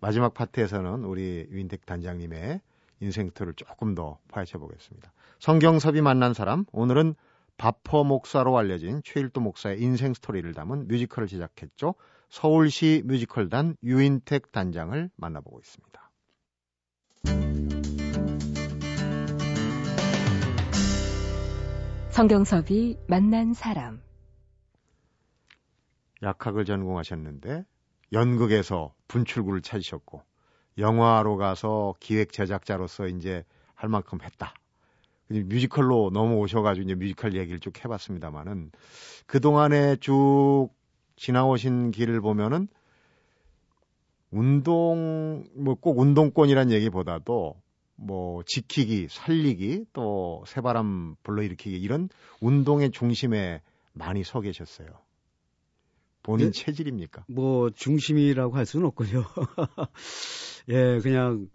마지막 0.00 0.32
파트에서는 0.32 1.04
우리 1.04 1.46
유인택 1.50 1.84
단장님의 1.84 2.62
인생터를 3.00 3.52
조금 3.52 3.94
더 3.94 4.18
파헤쳐 4.28 4.58
보겠습니다. 4.60 5.12
성경섭이 5.40 6.00
만난 6.00 6.32
사람, 6.32 6.64
오늘은 6.72 7.14
밥퍼 7.60 8.04
목사로 8.04 8.56
알려진 8.56 9.02
최일도 9.04 9.42
목사의 9.42 9.82
인생 9.82 10.14
스토리를 10.14 10.50
담은 10.54 10.88
뮤지컬을 10.88 11.28
제작했죠. 11.28 11.94
서울시 12.30 13.02
뮤지컬단 13.04 13.76
유인택 13.82 14.50
단장을 14.50 15.10
만나보고 15.14 15.60
있습니다. 15.60 16.10
성경섭이 22.08 22.96
만난 23.06 23.52
사람. 23.52 24.00
약학을 26.22 26.64
전공하셨는데 26.64 27.66
연극에서 28.14 28.94
분출구를 29.06 29.60
찾으셨고 29.60 30.22
영화로 30.78 31.36
가서 31.36 31.94
기획 32.00 32.32
제작자로서 32.32 33.06
이제 33.08 33.44
할 33.74 33.90
만큼 33.90 34.18
했다. 34.22 34.54
뮤지컬로 35.30 36.10
넘어오셔가지고 36.12 36.84
이제 36.84 36.94
뮤지컬 36.94 37.34
얘기를 37.34 37.60
쭉 37.60 37.72
해봤습니다만은 37.84 38.72
그 39.26 39.40
동안에 39.40 39.96
쭉 39.96 40.70
지나오신 41.16 41.92
길을 41.92 42.20
보면은 42.20 42.68
운동 44.30 45.44
뭐 45.54 45.74
꼭 45.74 45.98
운동권이란 45.98 46.70
얘기보다도 46.70 47.60
뭐 47.96 48.42
지키기, 48.46 49.08
살리기, 49.10 49.86
또 49.92 50.42
새바람 50.46 51.16
불러일으키기 51.22 51.78
이런 51.78 52.08
운동의 52.40 52.92
중심에 52.92 53.60
많이 53.92 54.24
서 54.24 54.40
계셨어요. 54.40 54.88
본인 56.22 56.50
네, 56.50 56.52
체질입니까? 56.52 57.24
뭐 57.28 57.70
중심이라고 57.70 58.56
할 58.56 58.64
수는 58.66 58.86
없고요. 58.86 59.24
예, 60.70 60.98
그냥 61.02 61.48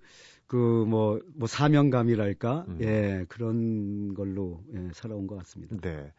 그 0.48 0.56
뭐뭐 0.56 1.20
뭐 1.36 1.48
사명감이랄까, 1.48 2.66
음. 2.68 2.78
예 2.82 3.26
그런 3.30 4.14
걸로 4.14 4.62
예, 4.74 4.90
살아온 4.94 5.28
것 5.28 5.36
같습니다. 5.38 5.76
네. 5.82 6.12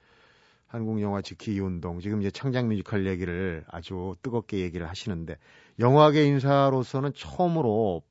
한국 0.69 1.01
영화 1.01 1.23
지키기 1.23 1.61
운동 1.61 2.01
지금 2.01 2.21
이제 2.21 2.31
창작 2.31 2.67
뮤지컬 2.67 3.07
얘기를 3.07 3.65
아주 3.69 4.17
뜨겁게 4.23 4.59
얘기를 4.59 4.89
하시는데 4.89 5.37
영화계 5.79 6.25
인사로서는 6.25 7.13
처음으로 7.15 8.03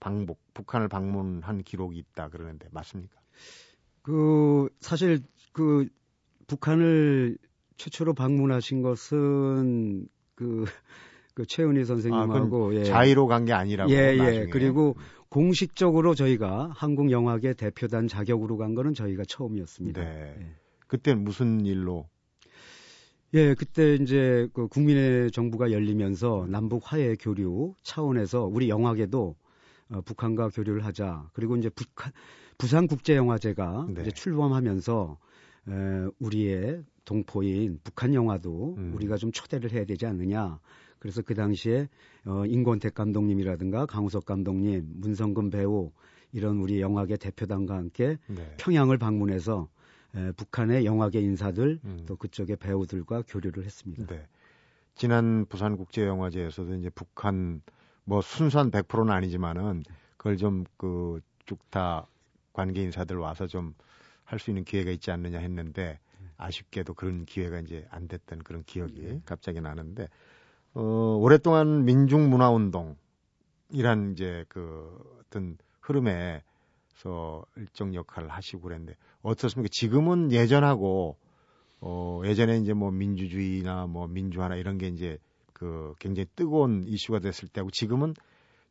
방북 0.00 0.40
북한을 0.54 0.88
방문한 0.88 1.62
기록이 1.62 1.96
있다 1.98 2.28
그러는데 2.30 2.68
맞습니까? 2.72 3.14
그 4.02 4.68
사실 4.80 5.22
그 5.52 5.88
북한을 6.48 7.38
최초로 7.76 8.14
방문하신 8.14 8.82
것은 8.82 10.08
그, 10.34 10.64
그 11.34 11.46
최은희 11.46 11.84
선생님하고 11.84 12.70
아, 12.70 12.74
예. 12.74 12.84
자의로 12.84 13.26
간 13.28 13.44
게 13.44 13.52
아니라고 13.52 13.90
예, 13.92 14.16
예. 14.18 14.46
그리고 14.50 14.96
공식적으로 15.34 16.14
저희가 16.14 16.70
한국 16.76 17.10
영화계 17.10 17.54
대표단 17.54 18.06
자격으로 18.06 18.56
간 18.56 18.76
거는 18.76 18.94
저희가 18.94 19.24
처음이었습니다. 19.24 20.00
네. 20.00 20.36
예. 20.38 20.46
그때는 20.86 21.24
무슨 21.24 21.66
일로? 21.66 22.08
예, 23.34 23.52
그때 23.54 23.96
이제 23.96 24.46
그 24.52 24.68
국민의 24.68 25.32
정부가 25.32 25.72
열리면서 25.72 26.46
남북 26.48 26.82
화해 26.84 27.16
교류 27.16 27.74
차원에서 27.82 28.44
우리 28.44 28.68
영화계도 28.68 29.34
어, 29.88 30.00
북한과 30.02 30.50
교류를 30.50 30.84
하자. 30.84 31.28
그리고 31.32 31.56
이제 31.56 31.68
북한 31.68 32.12
부산 32.56 32.86
국제 32.86 33.16
영화제가 33.16 33.88
네. 33.92 34.02
이제 34.02 34.12
출범하면서 34.12 35.18
에, 35.66 35.72
우리의 36.20 36.84
동포인 37.04 37.80
북한 37.82 38.14
영화도 38.14 38.76
음. 38.78 38.92
우리가 38.94 39.16
좀 39.16 39.32
초대를 39.32 39.72
해야 39.72 39.84
되지 39.84 40.06
않느냐. 40.06 40.60
그래서 41.04 41.20
그 41.20 41.34
당시에 41.34 41.86
어, 42.24 42.46
인권택 42.46 42.94
감독님이라든가 42.94 43.84
강우석 43.84 44.24
감독님, 44.24 44.86
문성근 44.94 45.50
배우 45.50 45.92
이런 46.32 46.56
우리 46.56 46.80
영화계 46.80 47.18
대표단과 47.18 47.76
함께 47.76 48.16
네. 48.26 48.54
평양을 48.56 48.96
방문해서 48.96 49.68
에, 50.14 50.32
북한의 50.32 50.86
영화계 50.86 51.20
인사들 51.20 51.78
음. 51.84 52.04
또 52.06 52.16
그쪽의 52.16 52.56
배우들과 52.56 53.22
교류를 53.28 53.66
했습니다. 53.66 54.06
네. 54.06 54.26
지난 54.94 55.44
부산국제영화제에서도 55.44 56.74
이제 56.76 56.88
북한 56.88 57.60
뭐 58.04 58.22
순수한 58.22 58.70
100%는 58.70 59.12
아니지만은 59.12 59.82
그걸 60.16 60.38
좀 60.38 60.64
그 60.78 61.20
쭉 61.44 61.58
다 61.70 62.06
관계 62.54 62.82
인사들 62.82 63.18
와서 63.18 63.46
좀 63.46 63.74
할 64.24 64.38
수 64.38 64.50
있는 64.50 64.64
기회가 64.64 64.90
있지 64.90 65.10
않느냐 65.10 65.38
했는데 65.38 66.00
아쉽게도 66.38 66.94
그런 66.94 67.26
기회가 67.26 67.60
이제 67.60 67.86
안 67.90 68.08
됐던 68.08 68.38
그런 68.38 68.62
기억이 68.64 69.02
네. 69.02 69.20
갑자기 69.26 69.60
나는데 69.60 70.08
어, 70.74 71.18
오랫동안 71.20 71.84
민중문화운동이란 71.84 72.96
이제 74.12 74.44
그 74.48 75.20
어떤 75.20 75.56
흐름에 75.80 76.42
일정 77.56 77.94
역할을 77.94 78.28
하시고 78.30 78.62
그랬는데 78.62 78.96
어떻습니까? 79.22 79.68
지금은 79.70 80.32
예전하고 80.32 81.16
어 81.80 82.22
예전에 82.24 82.58
이제 82.58 82.72
뭐 82.72 82.90
민주주의나 82.90 83.86
뭐 83.86 84.06
민주화나 84.06 84.56
이런 84.56 84.78
게 84.78 84.88
이제 84.88 85.18
그 85.52 85.94
굉장히 85.98 86.26
뜨거운 86.34 86.84
이슈가 86.86 87.18
됐을 87.18 87.48
때하고 87.48 87.70
지금은 87.70 88.14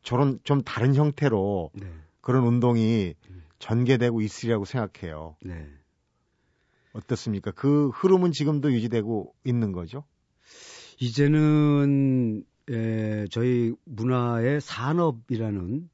저런 0.01 0.39
좀 0.43 0.61
다른 0.63 0.95
형태로 0.95 1.71
네. 1.73 1.87
그런 2.21 2.43
운동이 2.45 3.13
음. 3.29 3.43
전개되고 3.59 4.21
있으리라고 4.21 4.65
생각해요. 4.65 5.35
네. 5.43 5.69
어떻습니까? 6.93 7.51
그 7.51 7.89
흐름은 7.89 8.31
지금도 8.31 8.73
유지되고 8.73 9.33
있는 9.43 9.71
거죠? 9.71 10.03
이제는 11.03 12.45
에, 12.69 13.27
저희 13.29 13.73
문화의 13.83 14.61
산업이라는 14.61 15.89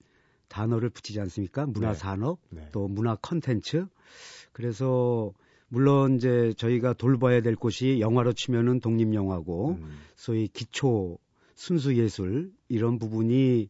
단어를 0.47 0.89
붙이지 0.89 1.19
않습니까? 1.21 1.65
문화 1.65 1.95
산업, 1.95 2.39
네. 2.49 2.61
네. 2.61 2.69
또 2.71 2.87
문화 2.87 3.15
컨텐츠. 3.15 3.87
그래서 4.51 5.33
물론 5.67 6.17
이제 6.17 6.53
저희가 6.57 6.93
돌봐야 6.93 7.41
될 7.41 7.55
곳이 7.55 7.99
영화로 7.99 8.33
치면은 8.33 8.79
독립 8.79 9.13
영화고 9.13 9.79
음. 9.81 9.99
소위 10.15 10.47
기초 10.47 11.17
순수 11.55 11.95
예술 11.95 12.51
이런 12.67 12.99
부분이 12.99 13.67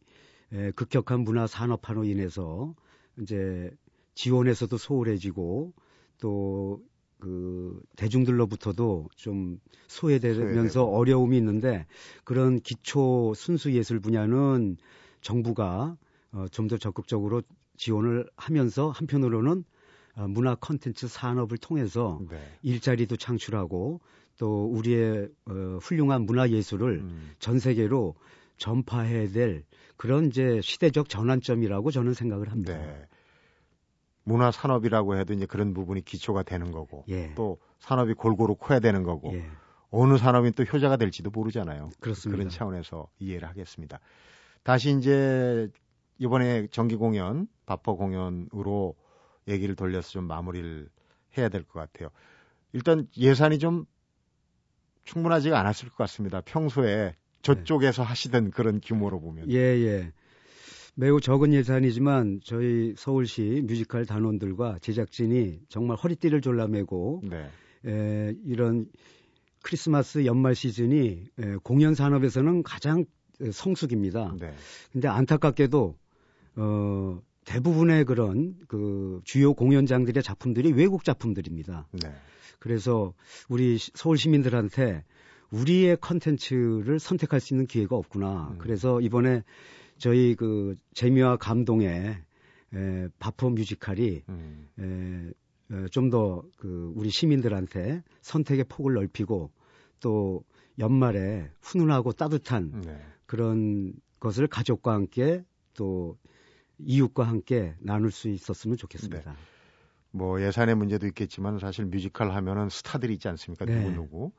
에, 0.52 0.70
급격한 0.72 1.20
문화 1.20 1.46
산업화로 1.46 2.04
인해서 2.04 2.74
이제 3.18 3.70
지원에서도 4.14 4.76
소홀해지고 4.76 5.72
또 6.20 6.82
그 7.20 7.80
대중들로부터도 7.96 9.08
좀 9.16 9.60
소외되면서 9.88 10.84
어려움이 10.84 11.36
있는데 11.36 11.86
그런 12.24 12.60
기초 12.60 13.32
순수 13.34 13.72
예술 13.72 14.00
분야는 14.00 14.76
정부가 15.20 15.96
어, 16.32 16.46
좀 16.50 16.68
더 16.68 16.78
적극적으로 16.78 17.42
지원을 17.76 18.26
하면서 18.36 18.90
한편으로는 18.90 19.64
어, 20.16 20.28
문화 20.28 20.54
컨텐츠 20.54 21.08
산업을 21.08 21.58
통해서 21.58 22.20
네. 22.30 22.38
일자리도 22.62 23.16
창출하고 23.16 24.00
또 24.38 24.66
우리의 24.66 25.28
어, 25.46 25.78
훌륭한 25.82 26.22
문화 26.22 26.48
예술을 26.48 27.00
음. 27.00 27.30
전 27.38 27.58
세계로 27.58 28.14
전파해야 28.58 29.30
될 29.30 29.64
그런 29.96 30.26
이제 30.26 30.60
시대적 30.62 31.08
전환점이라고 31.08 31.90
저는 31.90 32.14
생각을 32.14 32.50
합니다. 32.50 32.76
네. 32.76 33.06
문화 34.24 34.50
산업이라고 34.50 35.16
해도 35.16 35.32
이제 35.32 35.46
그런 35.46 35.74
부분이 35.74 36.04
기초가 36.04 36.42
되는 36.42 36.70
거고 36.72 37.04
예. 37.08 37.34
또 37.34 37.58
산업이 37.78 38.14
골고루 38.14 38.56
커야 38.56 38.80
되는 38.80 39.02
거고 39.02 39.32
예. 39.34 39.48
어느 39.90 40.18
산업이 40.18 40.52
또 40.52 40.62
효자가 40.62 40.96
될지도 40.96 41.30
모르잖아요. 41.30 41.90
그렇습니다. 42.00 42.36
그런 42.36 42.48
차원에서 42.48 43.08
이해를 43.18 43.48
하겠습니다. 43.48 43.98
다시 44.62 44.96
이제 44.96 45.68
이번에 46.18 46.68
정기 46.68 46.96
공연, 46.96 47.48
바퍼 47.66 47.94
공연으로 47.94 48.94
얘기를 49.48 49.74
돌려서 49.74 50.10
좀 50.10 50.24
마무리를 50.24 50.88
해야 51.38 51.48
될 51.48 51.64
것 51.64 51.80
같아요. 51.80 52.10
일단 52.72 53.08
예산이 53.16 53.58
좀 53.58 53.86
충분하지가 55.04 55.58
않았을 55.58 55.88
것 55.88 55.96
같습니다. 55.96 56.40
평소에 56.42 57.16
저쪽에서 57.42 58.02
네. 58.02 58.08
하시던 58.08 58.50
그런 58.50 58.80
규모로 58.80 59.20
보면. 59.20 59.50
예, 59.50 59.56
예. 59.56 60.12
매우 60.94 61.20
적은 61.20 61.52
예산이지만 61.52 62.40
저희 62.44 62.94
서울시 62.96 63.62
뮤지컬 63.64 64.06
단원들과 64.06 64.78
제작진이 64.80 65.60
정말 65.68 65.96
허리띠를 65.96 66.40
졸라매고 66.40 67.22
네. 67.24 67.48
에, 67.86 68.34
이런 68.44 68.86
크리스마스 69.62 70.26
연말 70.26 70.54
시즌이 70.54 71.24
에, 71.38 71.56
공연 71.62 71.94
산업에서는 71.94 72.62
가장 72.62 73.04
성숙입니다. 73.52 74.34
네. 74.38 74.52
근데 74.92 75.08
안타깝게도 75.08 75.96
어 76.56 77.22
대부분의 77.44 78.04
그런 78.04 78.54
그 78.68 79.20
주요 79.24 79.54
공연장들의 79.54 80.22
작품들이 80.22 80.72
외국 80.72 81.04
작품들입니다. 81.04 81.88
네. 81.92 82.12
그래서 82.58 83.14
우리 83.48 83.78
서울 83.78 84.18
시민들한테 84.18 85.04
우리의 85.50 85.96
컨텐츠를 86.00 86.98
선택할 87.00 87.40
수 87.40 87.54
있는 87.54 87.66
기회가 87.66 87.96
없구나. 87.96 88.50
음. 88.52 88.58
그래서 88.58 89.00
이번에 89.00 89.42
저희 90.00 90.34
그 90.34 90.76
재미와 90.94 91.36
감동의 91.36 92.16
에, 92.72 93.08
바퍼 93.18 93.50
뮤지컬이 93.50 94.22
음. 94.28 94.68
에, 94.78 95.86
좀더 95.92 96.42
그 96.56 96.92
우리 96.96 97.10
시민들한테 97.10 98.02
선택의 98.22 98.64
폭을 98.68 98.94
넓히고 98.94 99.52
또 100.00 100.42
연말에 100.78 101.48
훈훈하고 101.60 102.12
따뜻한 102.12 102.80
네. 102.84 102.98
그런 103.26 103.92
것을 104.18 104.48
가족과 104.48 104.94
함께 104.94 105.44
또 105.74 106.18
이웃과 106.78 107.24
함께 107.24 107.76
나눌 107.78 108.10
수 108.10 108.28
있었으면 108.28 108.76
좋겠습니다. 108.78 109.32
네. 109.32 109.38
뭐 110.10 110.42
예산의 110.42 110.74
문제도 110.74 111.06
있겠지만 111.06 111.58
사실 111.58 111.84
뮤지컬 111.84 112.32
하면은 112.32 112.68
스타들이 112.68 113.12
있지 113.14 113.28
않습니까? 113.28 113.66
네. 113.66 113.78
누구 113.78 113.94
누구 113.94 114.32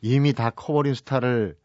이미 0.00 0.32
다 0.32 0.50
커버린 0.50 0.94
스타를 0.94 1.56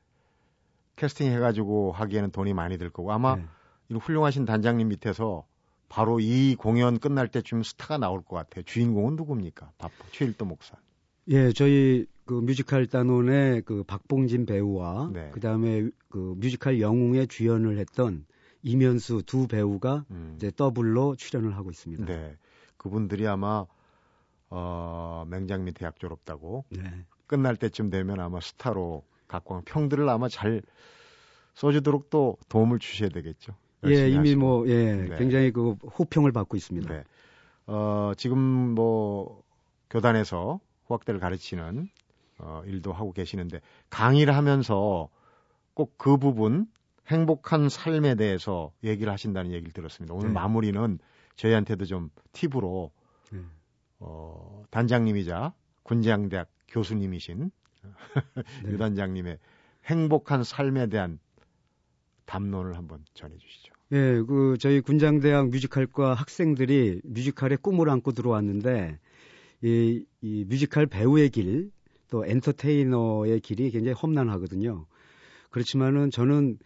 캐스팅 0.95 1.31
해가지고 1.31 1.91
하기에는 1.91 2.31
돈이 2.31 2.53
많이 2.53 2.77
들 2.77 2.89
거고 2.89 3.11
아마 3.11 3.35
네. 3.35 3.45
이 3.89 3.95
훌륭하신 3.95 4.45
단장님 4.45 4.87
밑에서 4.89 5.45
바로 5.89 6.19
이 6.19 6.55
공연 6.55 6.99
끝날 6.99 7.27
때쯤 7.27 7.63
스타가 7.63 7.97
나올 7.97 8.23
것 8.23 8.35
같아요. 8.35 8.63
주인공은 8.63 9.15
누굽니까? 9.15 9.71
밥퍼 9.77 9.93
최일도 10.11 10.45
목사. 10.45 10.75
예, 11.27 11.51
저희 11.51 12.05
그 12.25 12.33
뮤지컬 12.33 12.87
단원의 12.87 13.61
그 13.63 13.83
박봉진 13.83 14.45
배우와 14.45 15.11
네. 15.13 15.29
그다음에 15.31 15.89
그 16.09 16.35
뮤지컬 16.37 16.79
영웅에 16.79 17.25
주연을 17.25 17.77
했던 17.77 18.25
이면수 18.61 19.23
두 19.25 19.47
배우가 19.47 20.05
음. 20.11 20.33
이제 20.37 20.51
더블로 20.55 21.15
출연을 21.15 21.55
하고 21.57 21.69
있습니다. 21.69 22.05
네. 22.05 22.37
그분들이 22.77 23.27
아마 23.27 23.65
어, 24.49 25.25
맹장미 25.27 25.73
대학 25.73 25.99
졸업다고 25.99 26.65
네. 26.69 26.83
끝날 27.27 27.55
때쯤 27.55 27.89
되면 27.89 28.19
아마 28.19 28.39
스타로 28.39 29.03
갖고 29.33 29.61
평들을 29.65 30.07
아마 30.09 30.27
잘 30.29 30.61
써주도록 31.55 32.09
또 32.09 32.37
도움을 32.49 32.79
주셔야 32.79 33.09
되겠죠. 33.09 33.53
예, 33.85 34.07
이미 34.07 34.17
하시고. 34.29 34.39
뭐, 34.39 34.67
예, 34.67 34.95
네. 34.95 35.17
굉장히 35.17 35.51
그 35.51 35.73
호평을 35.73 36.31
받고 36.31 36.55
있습니다. 36.55 36.93
네. 36.93 37.03
어, 37.67 38.13
지금 38.15 38.39
뭐, 38.39 39.43
교단에서 39.89 40.59
후학대를 40.85 41.19
가르치는 41.19 41.89
어, 42.39 42.63
일도 42.65 42.93
하고 42.93 43.11
계시는데 43.11 43.61
강의를 43.89 44.35
하면서 44.35 45.09
꼭 45.73 45.97
그 45.97 46.17
부분 46.17 46.67
행복한 47.07 47.69
삶에 47.69 48.15
대해서 48.15 48.71
얘기를 48.83 49.11
하신다는 49.11 49.51
얘기를 49.51 49.71
들었습니다. 49.71 50.13
오늘 50.13 50.29
네. 50.29 50.33
마무리는 50.33 50.99
저희한테도 51.35 51.85
좀 51.85 52.09
팁으로 52.31 52.91
네. 53.31 53.39
어, 53.99 54.63
단장님이자 54.71 55.53
군장대학 55.83 56.47
교수님이신 56.69 57.51
네. 57.83 57.91
유단장님의 58.71 59.37
행복한 59.85 60.43
삶에 60.43 60.87
대한 60.87 61.19
담론을 62.25 62.77
한번 62.77 63.03
전해주시죠. 63.13 63.73
네, 63.89 64.21
그 64.23 64.57
저희 64.59 64.81
군장대학 64.81 65.49
뮤지컬과 65.49 66.13
학생들이 66.13 67.01
뮤지컬의 67.03 67.57
꿈을 67.57 67.89
안고 67.89 68.13
들어왔는데 68.13 68.99
이, 69.61 70.05
이 70.21 70.45
뮤지컬 70.47 70.87
배우의 70.87 71.29
길, 71.29 71.71
또 72.09 72.25
엔터테이너의 72.25 73.39
길이 73.39 73.71
굉장히 73.71 73.93
험난하거든요. 73.93 74.85
그렇지만은 75.49 76.11
저는 76.11 76.57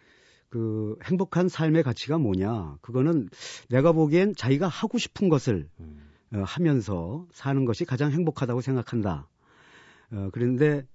그 0.48 0.96
행복한 1.04 1.48
삶의 1.48 1.82
가치가 1.82 2.18
뭐냐? 2.18 2.78
그거는 2.80 3.28
내가 3.68 3.92
보기엔 3.92 4.34
자기가 4.34 4.66
하고 4.66 4.98
싶은 4.98 5.28
것을 5.28 5.68
음. 5.80 6.08
어, 6.34 6.42
하면서 6.44 7.26
사는 7.32 7.64
것이 7.64 7.84
가장 7.84 8.12
행복하다고 8.12 8.60
생각한다. 8.60 9.28
어, 10.12 10.28
그런데 10.32 10.86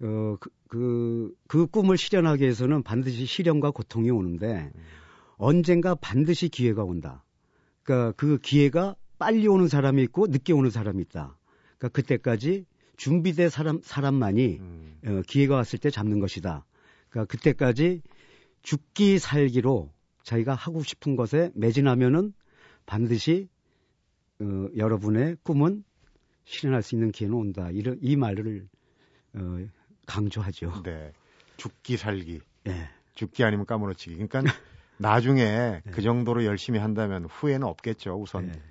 어, 0.00 0.36
그, 0.40 0.50
그, 0.68 1.34
그 1.46 1.66
꿈을 1.66 1.96
실현하기 1.96 2.42
위해서는 2.42 2.82
반드시 2.82 3.26
시련과 3.26 3.70
고통이 3.70 4.10
오는데 4.10 4.72
음. 4.74 4.80
언젠가 5.36 5.94
반드시 5.94 6.48
기회가 6.48 6.82
온다. 6.84 7.24
그러니까 7.82 8.12
그 8.12 8.38
기회가 8.38 8.96
빨리 9.18 9.46
오는 9.48 9.68
사람이 9.68 10.02
있고 10.04 10.26
늦게 10.26 10.52
오는 10.52 10.70
사람이 10.70 11.02
있다. 11.02 11.38
그러니까 11.78 11.88
그때까지 11.88 12.66
준비된 12.96 13.48
사람 13.48 13.80
사람만이 13.82 14.58
음. 14.58 14.98
어, 15.06 15.22
기회가 15.26 15.56
왔을 15.56 15.78
때 15.78 15.90
잡는 15.90 16.20
것이다. 16.20 16.64
그러니까 17.08 17.30
그때까지 17.30 18.02
죽기 18.62 19.18
살기로 19.18 19.92
자기가 20.22 20.54
하고 20.54 20.82
싶은 20.82 21.16
것에 21.16 21.52
매진하면은 21.54 22.32
반드시 22.84 23.48
어, 24.40 24.68
여러분의 24.76 25.36
꿈은 25.42 25.84
실현할 26.46 26.82
수 26.82 26.94
있는 26.94 27.10
기회는 27.12 27.36
온다. 27.36 27.68
이런 27.70 27.98
이 28.00 28.16
말을 28.16 28.66
어, 29.34 29.66
강조하죠. 30.06 30.82
네. 30.82 31.12
죽기 31.56 31.96
살기. 31.96 32.40
네. 32.64 32.88
죽기 33.14 33.44
아니면 33.44 33.66
까무러치기. 33.66 34.14
그러니까 34.14 34.42
나중에 34.98 35.44
네. 35.44 35.82
그 35.90 36.00
정도로 36.00 36.44
열심히 36.44 36.78
한다면 36.78 37.24
후회는 37.24 37.66
없겠죠. 37.66 38.14
우선 38.14 38.46
네. 38.46 38.62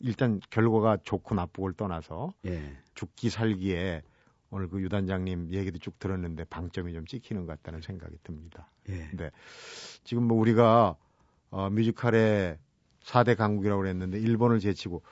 일단 0.00 0.40
결과가 0.50 0.98
좋고 1.04 1.34
나쁘고를 1.34 1.74
떠나서 1.74 2.32
네. 2.42 2.76
죽기 2.94 3.30
살기에 3.30 4.02
오늘 4.50 4.68
그 4.68 4.80
유단장님 4.82 5.52
얘기도 5.52 5.78
쭉 5.78 5.98
들었는데 5.98 6.44
방점이 6.44 6.92
좀 6.92 7.06
찍히는 7.06 7.46
것 7.46 7.56
같다는 7.56 7.80
생각이 7.82 8.16
듭니다. 8.22 8.68
예. 8.88 9.08
네. 9.12 9.30
지금 10.04 10.24
뭐 10.24 10.38
우리가 10.38 10.96
어, 11.50 11.70
뮤지컬의 11.70 12.58
4대 13.04 13.36
강국이라고 13.36 13.80
그랬는데 13.80 14.18
일본을 14.18 14.60
제치고 14.60 15.02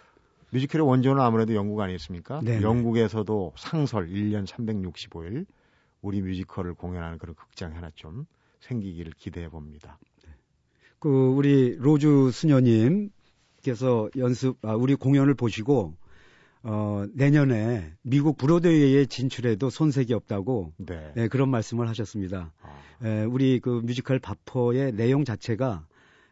뮤지컬의 0.51 0.87
원조는 0.87 1.23
아무래도 1.23 1.55
영국 1.55 1.81
아니었습니까? 1.81 2.41
네네. 2.41 2.63
영국에서도 2.63 3.55
상설 3.57 4.09
1년 4.09 4.47
365일 4.47 5.47
우리 6.03 6.21
뮤지컬을 6.23 6.75
공연하는 6.75 7.19
그런 7.19 7.35
극장이 7.35 7.75
하나 7.75 7.91
좀 7.95 8.27
생기기를 8.61 9.13
기대해 9.17 9.49
봅니다. 9.49 9.99
그 10.99 11.09
우리 11.09 11.77
로즈 11.77 12.31
수녀님께서 12.31 14.11
연습 14.19 14.59
아, 14.63 14.75
우리 14.75 14.95
공연을 14.95 15.35
보시고 15.35 15.95
어, 16.63 17.07
내년에 17.15 17.95
미국 18.03 18.37
브로드웨이에 18.37 19.07
진출해도 19.07 19.71
손색이 19.71 20.13
없다고 20.13 20.75
네. 20.77 21.13
예, 21.17 21.29
그런 21.29 21.49
말씀을 21.49 21.89
하셨습니다. 21.89 22.53
아, 22.61 22.79
예, 23.05 23.25
우리 23.25 23.61
그 23.61 23.81
뮤지컬 23.83 24.19
밥퍼의 24.19 24.93
내용 24.93 25.25
자체가 25.25 25.87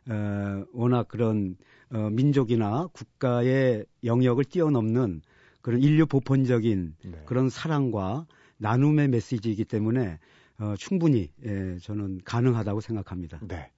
어, 0.08 0.64
워낙 0.72 1.08
그런 1.08 1.56
어, 1.90 2.10
민족이나 2.10 2.88
국가의 2.92 3.84
영역을 4.04 4.44
뛰어넘는 4.44 5.22
그런 5.60 5.80
인류 5.80 6.06
보편적인 6.06 6.96
네. 7.04 7.22
그런 7.26 7.50
사랑과 7.50 8.26
나눔의 8.58 9.08
메시지이기 9.08 9.64
때문에 9.64 10.18
어, 10.58 10.74
충분히 10.76 11.30
예, 11.44 11.78
저는 11.78 12.20
가능하다고 12.24 12.80
생각합니다. 12.80 13.38
네. 13.46 13.70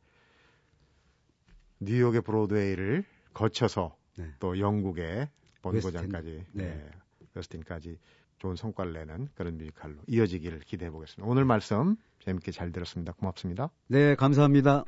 뉴욕의 1.80 2.22
브로드웨이를 2.22 3.04
거쳐서 3.32 3.96
네. 4.16 4.26
또 4.38 4.58
영국의 4.58 5.28
본고장까지. 5.62 6.44
네. 6.52 6.64
네. 6.64 6.90
웨스틴까지 7.34 7.98
좋은 8.38 8.56
성과를 8.56 8.92
내는 8.92 9.28
그런 9.34 9.58
뮤지컬로 9.58 9.96
이어지기를 10.06 10.60
기대해 10.60 10.90
보겠습니다. 10.90 11.30
오늘 11.30 11.44
말씀 11.44 11.96
재밌게 12.24 12.50
잘 12.50 12.72
들었습니다. 12.72 13.12
고맙습니다. 13.12 13.70
네, 13.86 14.14
감사합니다. 14.14 14.84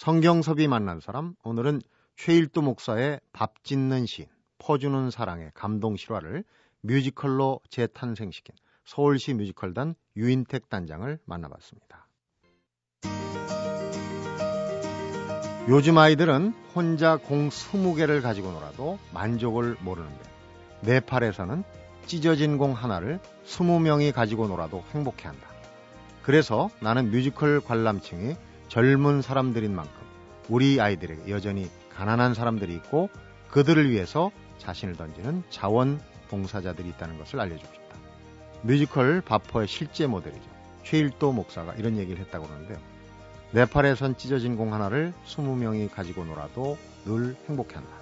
성경섭이 0.00 0.66
만난 0.66 0.98
사람 0.98 1.34
오늘은 1.44 1.82
최일도 2.16 2.62
목사의 2.62 3.20
밥 3.34 3.62
짓는 3.62 4.06
시인 4.06 4.28
퍼주는 4.56 5.10
사랑의 5.10 5.50
감동 5.52 5.94
실화를 5.94 6.42
뮤지컬로 6.80 7.60
재탄생시킨 7.68 8.54
서울시 8.86 9.34
뮤지컬단 9.34 9.94
유인택 10.16 10.70
단장을 10.70 11.18
만나봤습니다. 11.26 12.08
요즘 15.68 15.98
아이들은 15.98 16.54
혼자 16.74 17.18
공 17.18 17.50
20개를 17.50 18.22
가지고 18.22 18.52
놀아도 18.52 18.98
만족을 19.12 19.76
모르는데 19.82 20.22
네팔에서는 20.80 21.62
찢어진 22.06 22.56
공 22.56 22.72
하나를 22.72 23.20
20명이 23.44 24.14
가지고 24.14 24.48
놀아도 24.48 24.82
행복해한다. 24.94 25.46
그래서 26.22 26.70
나는 26.80 27.10
뮤지컬 27.10 27.60
관람층이 27.60 28.34
젊은 28.70 29.20
사람들인 29.20 29.74
만큼 29.74 29.92
우리 30.48 30.80
아이들에게 30.80 31.28
여전히 31.28 31.68
가난한 31.92 32.34
사람들이 32.34 32.72
있고 32.76 33.10
그들을 33.50 33.90
위해서 33.90 34.30
자신을 34.58 34.94
던지는 34.96 35.42
자원 35.50 36.00
봉사자들이 36.28 36.88
있다는 36.90 37.18
것을 37.18 37.40
알려주고 37.40 37.72
싶다. 37.72 37.96
뮤지컬 38.62 39.22
바퍼의 39.22 39.66
실제 39.66 40.06
모델이죠. 40.06 40.48
최일도 40.84 41.32
목사가 41.32 41.74
이런 41.74 41.98
얘기를 41.98 42.20
했다고 42.20 42.46
그러는데요. 42.46 42.78
네팔에선 43.50 44.16
찢어진 44.16 44.54
공 44.56 44.72
하나를 44.72 45.12
20명이 45.26 45.90
가지고 45.90 46.24
놀아도 46.24 46.78
늘 47.04 47.36
행복해 47.48 47.74
한다. 47.74 47.92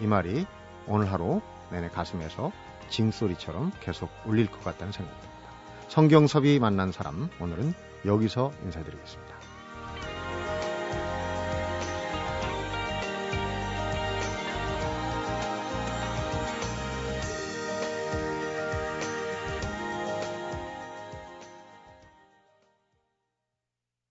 이 0.00 0.06
말이 0.06 0.46
오늘 0.86 1.12
하루 1.12 1.42
내내 1.70 1.88
가슴에서 1.88 2.50
징소리처럼 2.88 3.72
계속 3.80 4.08
울릴 4.24 4.50
것 4.50 4.64
같다는 4.64 4.90
생각이 4.90 5.20
듭니다. 5.20 5.42
성경섭이 5.88 6.58
만난 6.60 6.92
사람 6.92 7.28
오늘은 7.40 7.74
여기서 8.06 8.52
인사드리겠습니다. 8.64 9.37